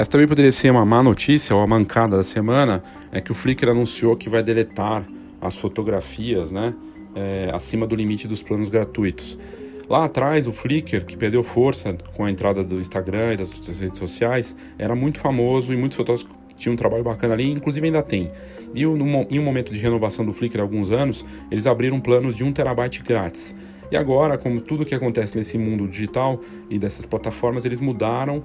Essa 0.00 0.12
também 0.12 0.26
poderia 0.26 0.50
ser 0.50 0.70
uma 0.70 0.82
má 0.82 1.02
notícia 1.02 1.54
ou 1.54 1.60
a 1.60 1.66
mancada 1.66 2.16
da 2.16 2.22
semana, 2.22 2.82
é 3.12 3.20
que 3.20 3.30
o 3.30 3.34
Flickr 3.34 3.68
anunciou 3.68 4.16
que 4.16 4.30
vai 4.30 4.42
deletar 4.42 5.04
as 5.38 5.58
fotografias 5.58 6.50
né, 6.50 6.72
é, 7.14 7.50
acima 7.52 7.86
do 7.86 7.94
limite 7.94 8.26
dos 8.26 8.42
planos 8.42 8.70
gratuitos. 8.70 9.38
Lá 9.90 10.06
atrás, 10.06 10.46
o 10.46 10.52
Flickr, 10.52 11.04
que 11.04 11.18
perdeu 11.18 11.42
força 11.42 11.92
com 12.16 12.24
a 12.24 12.30
entrada 12.30 12.64
do 12.64 12.80
Instagram 12.80 13.34
e 13.34 13.36
das 13.36 13.52
outras 13.52 13.78
redes 13.78 13.98
sociais, 13.98 14.56
era 14.78 14.94
muito 14.94 15.18
famoso 15.18 15.70
e 15.70 15.76
muitos 15.76 15.98
fotógrafos 15.98 16.34
tinham 16.60 16.74
um 16.74 16.76
trabalho 16.76 17.02
bacana 17.02 17.34
ali, 17.34 17.50
inclusive 17.50 17.84
ainda 17.86 18.02
tem. 18.02 18.28
E 18.74 18.82
em 18.82 18.86
um 18.86 19.42
momento 19.42 19.72
de 19.72 19.78
renovação 19.80 20.24
do 20.24 20.32
Flickr 20.32 20.60
há 20.60 20.62
alguns 20.62 20.90
anos, 20.90 21.24
eles 21.50 21.66
abriram 21.66 21.98
planos 22.00 22.36
de 22.36 22.44
1 22.44 22.52
terabyte 22.52 23.02
grátis. 23.02 23.56
E 23.90 23.96
agora, 23.96 24.38
como 24.38 24.60
tudo 24.60 24.84
que 24.84 24.94
acontece 24.94 25.36
nesse 25.36 25.58
mundo 25.58 25.88
digital 25.88 26.40
e 26.68 26.78
dessas 26.78 27.04
plataformas, 27.06 27.64
eles 27.64 27.80
mudaram 27.80 28.38
uh, 28.38 28.44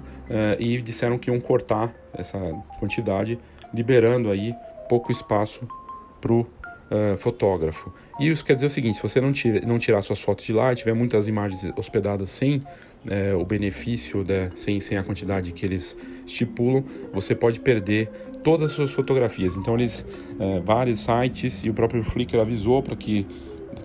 e 0.58 0.80
disseram 0.80 1.18
que 1.18 1.30
iam 1.30 1.38
cortar 1.38 1.94
essa 2.12 2.38
quantidade, 2.80 3.38
liberando 3.72 4.30
aí 4.30 4.52
pouco 4.88 5.12
espaço 5.12 5.68
para 6.20 6.32
o 6.32 6.44
uh, 6.90 7.12
eh, 7.12 7.16
fotógrafo. 7.16 7.92
E 8.20 8.28
isso 8.28 8.44
quer 8.44 8.54
dizer 8.54 8.66
o 8.66 8.70
seguinte: 8.70 8.96
se 8.96 9.02
você 9.02 9.20
não, 9.20 9.32
tira, 9.32 9.60
não 9.66 9.78
tirar 9.78 10.02
suas 10.02 10.20
fotos 10.20 10.44
de 10.44 10.52
lá 10.52 10.72
e 10.72 10.76
tiver 10.76 10.94
muitas 10.94 11.28
imagens 11.28 11.64
hospedadas 11.76 12.30
sem 12.30 12.58
uh, 12.58 13.38
o 13.38 13.44
benefício, 13.44 14.24
né, 14.24 14.50
sem, 14.56 14.80
sem 14.80 14.96
a 14.98 15.02
quantidade 15.02 15.52
que 15.52 15.64
eles 15.64 15.96
estipulam, 16.26 16.84
você 17.12 17.34
pode 17.34 17.60
perder 17.60 18.08
todas 18.42 18.70
as 18.70 18.72
suas 18.72 18.92
fotografias. 18.92 19.56
Então, 19.56 19.74
eles, 19.74 20.06
vários 20.64 21.00
sites 21.00 21.64
e 21.64 21.70
o 21.70 21.74
próprio 21.74 22.04
Flickr 22.04 22.38
avisou 22.38 22.80
para 22.80 22.94
que 22.94 23.26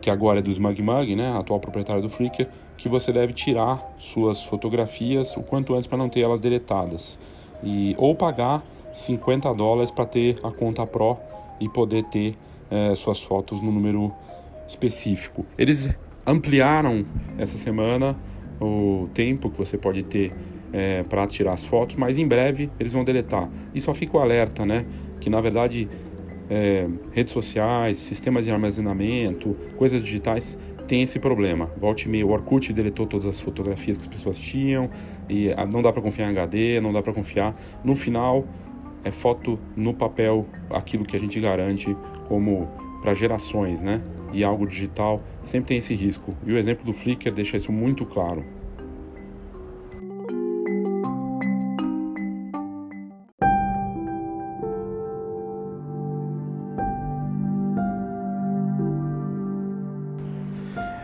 que 0.02 0.10
agora 0.10 0.40
é 0.40 0.42
do 0.42 0.50
SmugMug, 0.50 1.16
né, 1.16 1.38
atual 1.38 1.60
proprietário 1.60 2.02
do 2.02 2.10
Flickr, 2.10 2.48
que 2.76 2.90
você 2.90 3.14
deve 3.14 3.34
tirar 3.34 3.96
suas 4.00 4.44
fotografias 4.44 5.38
o 5.38 5.44
quanto 5.44 5.76
antes 5.76 5.86
para 5.86 5.98
não 5.98 6.10
ter 6.10 6.22
elas 6.22 6.40
deletadas. 6.40 7.18
E, 7.64 7.96
ou 7.98 8.16
pagar 8.16 8.64
50 8.92 9.54
dólares 9.54 9.92
para 9.92 10.06
ter 10.06 10.40
a 10.44 10.52
conta 10.52 10.86
Pro 10.86 11.18
e 11.60 11.70
poder 11.70 12.04
ter 12.06 12.36
é, 12.72 12.96
suas 12.96 13.22
fotos 13.22 13.62
no 13.62 13.72
número 13.72 14.12
específico. 14.68 15.46
Eles 15.58 15.90
ampliaram 16.26 17.06
essa 17.38 17.58
semana 17.58 18.18
o 18.60 19.10
tempo 19.14 19.50
que 19.50 19.58
você 19.58 19.78
pode 19.78 20.04
ter 20.04 20.34
é, 20.72 21.04
para 21.04 21.28
tirar 21.28 21.54
as 21.54 21.66
fotos, 21.66 21.96
mas 21.96 22.18
em 22.18 22.28
breve 22.28 22.70
eles 22.80 22.94
vão 22.94 23.04
deletar. 23.04 23.50
E 23.74 23.82
só 23.82 23.94
fica 23.94 24.18
o 24.18 24.20
alerta, 24.22 24.66
né? 24.66 24.86
Que 25.20 25.30
na 25.30 25.42
verdade 25.42 25.90
é, 26.50 26.88
redes 27.12 27.34
sociais, 27.34 27.98
sistemas 27.98 28.46
de 28.46 28.52
armazenamento, 28.52 29.56
coisas 29.78 30.04
digitais 30.04 30.58
tem 30.88 31.04
esse 31.04 31.20
problema. 31.20 31.72
Volte 31.78 32.10
e 32.10 32.24
o 32.24 32.32
Orkut 32.32 32.74
deletou 32.74 33.06
todas 33.06 33.26
as 33.26 33.40
fotografias 33.40 33.98
que 33.98 34.02
as 34.02 34.08
pessoas 34.08 34.38
tinham 34.38 34.90
e 35.30 35.50
ah, 35.56 35.66
não 35.66 35.82
dá 35.82 35.94
para 35.94 36.02
confiar 36.02 36.28
em 36.28 36.32
HD, 36.32 36.82
não 36.82 36.92
dá 36.92 37.02
para 37.02 37.14
confiar. 37.14 37.56
No 37.84 37.96
final, 37.96 38.46
é 39.04 39.12
foto 39.12 39.60
no 39.76 39.94
papel, 39.94 40.46
aquilo 40.70 41.06
que 41.06 41.16
a 41.16 41.20
gente 41.20 41.40
garante 41.40 41.96
como 42.28 42.70
para 43.02 43.14
gerações, 43.14 43.82
né? 43.82 44.02
E 44.32 44.44
algo 44.44 44.66
digital 44.66 45.22
sempre 45.44 45.70
tem 45.70 45.78
esse 45.78 45.94
risco. 45.94 46.36
E 46.46 46.54
o 46.54 46.58
exemplo 46.58 46.86
do 46.86 46.94
Flickr 46.94 47.32
deixa 47.32 47.58
isso 47.58 47.72
muito 47.72 48.06
claro. 48.06 48.46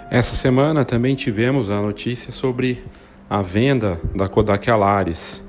Essa 0.09 0.35
semana 0.35 0.83
também 0.83 1.15
tivemos 1.15 1.69
a 1.69 1.79
notícia 1.79 2.31
sobre 2.31 2.83
a 3.29 3.41
venda 3.41 4.01
da 4.15 4.27
Kodak 4.27 4.67
Alaris, 4.67 5.43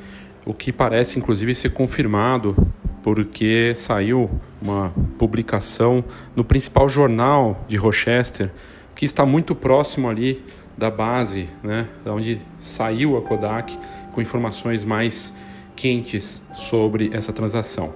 o 0.48 0.54
que 0.54 0.72
parece 0.72 1.18
inclusive 1.18 1.54
ser 1.54 1.72
confirmado 1.72 2.56
porque 3.02 3.74
saiu 3.76 4.30
uma 4.62 4.90
publicação 5.18 6.02
no 6.34 6.42
principal 6.42 6.88
jornal 6.88 7.66
de 7.68 7.76
Rochester, 7.76 8.50
que 8.94 9.04
está 9.04 9.26
muito 9.26 9.54
próximo 9.54 10.08
ali 10.08 10.42
da 10.76 10.90
base, 10.90 11.50
né, 11.62 11.86
da 12.02 12.14
onde 12.14 12.40
saiu 12.60 13.18
a 13.18 13.22
Kodak, 13.22 13.78
com 14.10 14.22
informações 14.22 14.86
mais 14.86 15.36
quentes 15.76 16.42
sobre 16.54 17.10
essa 17.12 17.30
transação. 17.32 17.92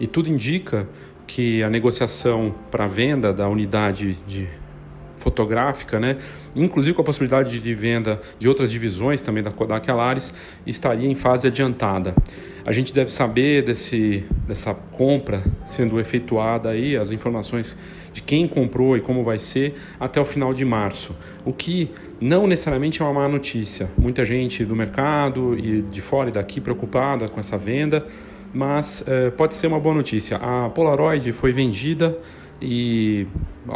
E 0.00 0.06
tudo 0.08 0.28
indica 0.28 0.88
que 1.24 1.62
a 1.62 1.70
negociação 1.70 2.52
para 2.68 2.88
venda 2.88 3.32
da 3.32 3.48
unidade 3.48 4.18
de 4.26 4.48
fotográfica, 5.22 6.00
né? 6.00 6.18
inclusive 6.54 6.94
com 6.94 7.02
a 7.02 7.04
possibilidade 7.04 7.60
de 7.60 7.74
venda 7.74 8.20
de 8.38 8.48
outras 8.48 8.70
divisões 8.70 9.22
também 9.22 9.42
da 9.42 9.50
Kodak 9.50 9.90
Alaris, 9.90 10.34
estaria 10.66 11.08
em 11.08 11.14
fase 11.14 11.46
adiantada. 11.46 12.14
A 12.66 12.72
gente 12.72 12.92
deve 12.92 13.10
saber 13.10 13.62
desse, 13.62 14.24
dessa 14.46 14.74
compra 14.74 15.42
sendo 15.64 15.98
efetuada 15.98 16.70
aí, 16.70 16.96
as 16.96 17.10
informações 17.10 17.76
de 18.12 18.20
quem 18.22 18.46
comprou 18.46 18.96
e 18.96 19.00
como 19.00 19.24
vai 19.24 19.38
ser 19.38 19.74
até 19.98 20.20
o 20.20 20.24
final 20.24 20.52
de 20.52 20.64
março, 20.64 21.16
o 21.44 21.52
que 21.52 21.90
não 22.20 22.46
necessariamente 22.46 23.02
é 23.02 23.04
uma 23.04 23.14
má 23.14 23.28
notícia. 23.28 23.90
Muita 23.98 24.24
gente 24.24 24.64
do 24.64 24.76
mercado 24.76 25.58
e 25.58 25.82
de 25.82 26.00
fora 26.00 26.28
e 26.28 26.32
daqui 26.32 26.60
preocupada 26.60 27.28
com 27.28 27.40
essa 27.40 27.58
venda, 27.58 28.06
mas 28.54 29.02
eh, 29.08 29.30
pode 29.30 29.54
ser 29.54 29.66
uma 29.66 29.80
boa 29.80 29.94
notícia. 29.94 30.36
A 30.36 30.68
Polaroid 30.68 31.32
foi 31.32 31.52
vendida 31.52 32.16
e 32.62 33.26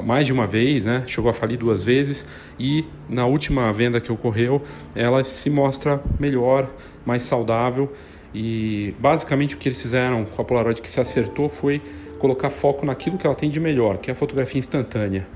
mais 0.04 0.26
de 0.26 0.32
uma 0.32 0.46
vez, 0.46 0.84
né? 0.84 1.02
Chegou 1.06 1.28
a 1.28 1.34
falir 1.34 1.58
duas 1.58 1.82
vezes 1.82 2.26
e 2.58 2.84
na 3.08 3.26
última 3.26 3.72
venda 3.72 4.00
que 4.00 4.12
ocorreu, 4.12 4.62
ela 4.94 5.22
se 5.24 5.50
mostra 5.50 6.00
melhor, 6.18 6.70
mais 7.04 7.22
saudável 7.22 7.92
e 8.32 8.94
basicamente 8.98 9.54
o 9.54 9.58
que 9.58 9.68
eles 9.68 9.80
fizeram 9.80 10.24
com 10.24 10.40
a 10.40 10.44
Polaroid 10.44 10.80
que 10.80 10.90
se 10.90 11.00
acertou 11.00 11.48
foi 11.48 11.82
colocar 12.18 12.50
foco 12.50 12.86
naquilo 12.86 13.18
que 13.18 13.26
ela 13.26 13.36
tem 13.36 13.50
de 13.50 13.60
melhor, 13.60 13.98
que 13.98 14.10
é 14.10 14.12
a 14.12 14.16
fotografia 14.16 14.58
instantânea. 14.58 15.26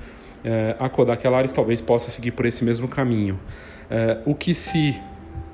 É, 0.43 0.75
a 0.79 0.89
Kodak 0.89 1.25
Alaris 1.25 1.53
talvez 1.53 1.81
possa 1.81 2.09
seguir 2.09 2.31
por 2.31 2.45
esse 2.45 2.63
mesmo 2.63 2.87
caminho. 2.87 3.39
É, 3.89 4.19
o 4.25 4.33
que 4.33 4.55
se 4.55 4.99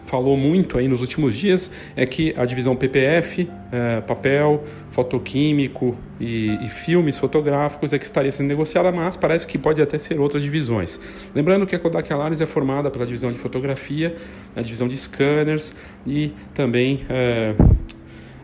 falou 0.08 0.38
muito 0.38 0.78
aí 0.78 0.88
nos 0.88 1.02
últimos 1.02 1.36
dias 1.36 1.70
é 1.96 2.06
que 2.06 2.34
a 2.38 2.46
divisão 2.46 2.76
PPF, 2.76 3.48
é, 3.72 4.02
papel, 4.02 4.64
fotoquímico 4.90 5.98
e, 6.20 6.58
e, 6.66 6.70
filmes 6.70 7.20
fotográficos 7.20 7.92
é 7.92 8.00
que 8.00 8.06
estaria 8.06 8.32
sendo 8.32 8.48
negociada, 8.48 8.92
mas 8.92 9.18
parece 9.18 9.46
que 9.46 9.58
pode 9.58 9.82
até 9.82 10.00
ser 10.00 10.20
outras 10.20 10.42
divisões. 10.42 11.00
Lembrando 11.36 11.66
que 11.66 11.76
a 11.76 11.80
Kodak 11.80 12.12
Alaris 12.12 12.40
é 12.40 12.46
formada 12.46 12.90
pela 12.90 13.06
divisão 13.06 13.32
de 13.32 13.38
fotografia, 13.38 14.16
a 14.56 14.62
divisão 14.62 14.88
de 14.88 14.98
scanners 14.98 15.76
e 16.06 16.32
também 16.54 17.06
é, 17.10 17.54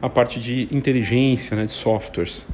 a 0.01 0.09
parte 0.09 0.41
de 0.41 0.67
inteligência, 0.69 1.55
né, 1.55 1.63
de 1.63 1.71
softwares. 1.71 2.45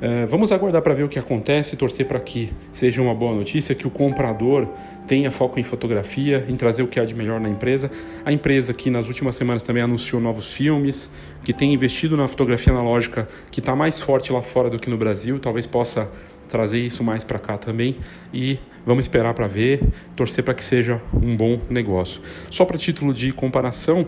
É, 0.00 0.26
vamos 0.26 0.52
aguardar 0.52 0.80
para 0.80 0.94
ver 0.94 1.02
o 1.02 1.08
que 1.08 1.18
acontece, 1.18 1.76
torcer 1.76 2.06
para 2.06 2.20
que 2.20 2.52
seja 2.70 3.02
uma 3.02 3.14
boa 3.14 3.34
notícia, 3.34 3.74
que 3.74 3.86
o 3.86 3.90
comprador 3.90 4.68
tenha 5.08 5.28
foco 5.30 5.58
em 5.58 5.64
fotografia, 5.64 6.44
em 6.48 6.54
trazer 6.54 6.84
o 6.84 6.86
que 6.86 7.00
há 7.00 7.04
de 7.04 7.14
melhor 7.14 7.40
na 7.40 7.48
empresa. 7.48 7.90
A 8.24 8.32
empresa 8.32 8.72
que 8.72 8.90
nas 8.90 9.08
últimas 9.08 9.34
semanas 9.34 9.64
também 9.64 9.82
anunciou 9.82 10.20
novos 10.20 10.52
filmes, 10.52 11.10
que 11.42 11.52
tem 11.52 11.74
investido 11.74 12.16
na 12.16 12.28
fotografia 12.28 12.72
analógica, 12.72 13.28
que 13.50 13.58
está 13.58 13.74
mais 13.74 14.00
forte 14.00 14.32
lá 14.32 14.40
fora 14.40 14.70
do 14.70 14.78
que 14.78 14.88
no 14.88 14.96
Brasil, 14.96 15.40
talvez 15.40 15.66
possa 15.66 16.08
trazer 16.48 16.78
isso 16.78 17.04
mais 17.04 17.24
para 17.24 17.38
cá 17.38 17.58
também 17.58 17.96
e 18.32 18.58
vamos 18.86 19.04
esperar 19.04 19.34
para 19.34 19.46
ver, 19.46 19.82
torcer 20.16 20.42
para 20.42 20.54
que 20.54 20.64
seja 20.64 21.00
um 21.12 21.36
bom 21.36 21.60
negócio. 21.68 22.22
Só 22.50 22.64
para 22.64 22.78
título 22.78 23.12
de 23.12 23.32
comparação, 23.32 24.06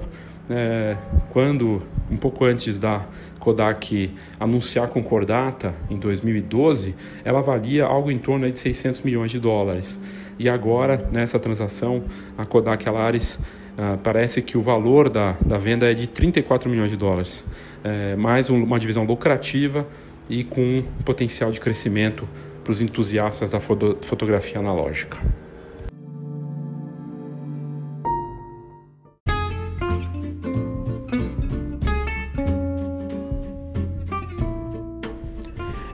é, 0.49 0.97
quando 1.31 1.83
um 2.11 2.17
pouco 2.17 2.45
antes 2.45 2.79
da 2.79 3.07
Kodak 3.41 4.15
anunciar 4.39 4.89
concordata 4.89 5.75
em 5.89 5.97
2012, 5.97 6.95
ela 7.25 7.41
valia 7.41 7.87
algo 7.87 8.11
em 8.11 8.19
torno 8.19 8.49
de 8.49 8.59
600 8.59 9.01
milhões 9.01 9.31
de 9.31 9.41
dólares. 9.41 9.99
E 10.39 10.49
agora, 10.49 11.09
nessa 11.11 11.39
transação, 11.39 12.05
a 12.39 12.47
Kodak 12.47 12.89
Alaris 12.89 13.35
uh, 13.35 13.99
parece 14.03 14.41
que 14.43 14.57
o 14.57 14.61
valor 14.61 15.09
da, 15.09 15.37
da 15.45 15.59
venda 15.59 15.91
é 15.91 15.95
de 15.95 16.07
34 16.07 16.71
milhões 16.71 16.91
de 16.91 16.97
dólares. 16.97 17.45
É, 17.83 18.15
mais 18.15 18.51
um, 18.51 18.63
uma 18.63 18.79
divisão 18.79 19.05
lucrativa 19.05 19.87
e 20.29 20.45
com 20.45 20.61
um 20.61 20.83
potencial 21.05 21.51
de 21.51 21.59
crescimento 21.59 22.29
para 22.63 22.73
os 22.73 22.83
entusiastas 22.83 23.51
da 23.51 23.61
foto, 23.61 23.97
fotografia 24.03 24.59
analógica. 24.61 25.17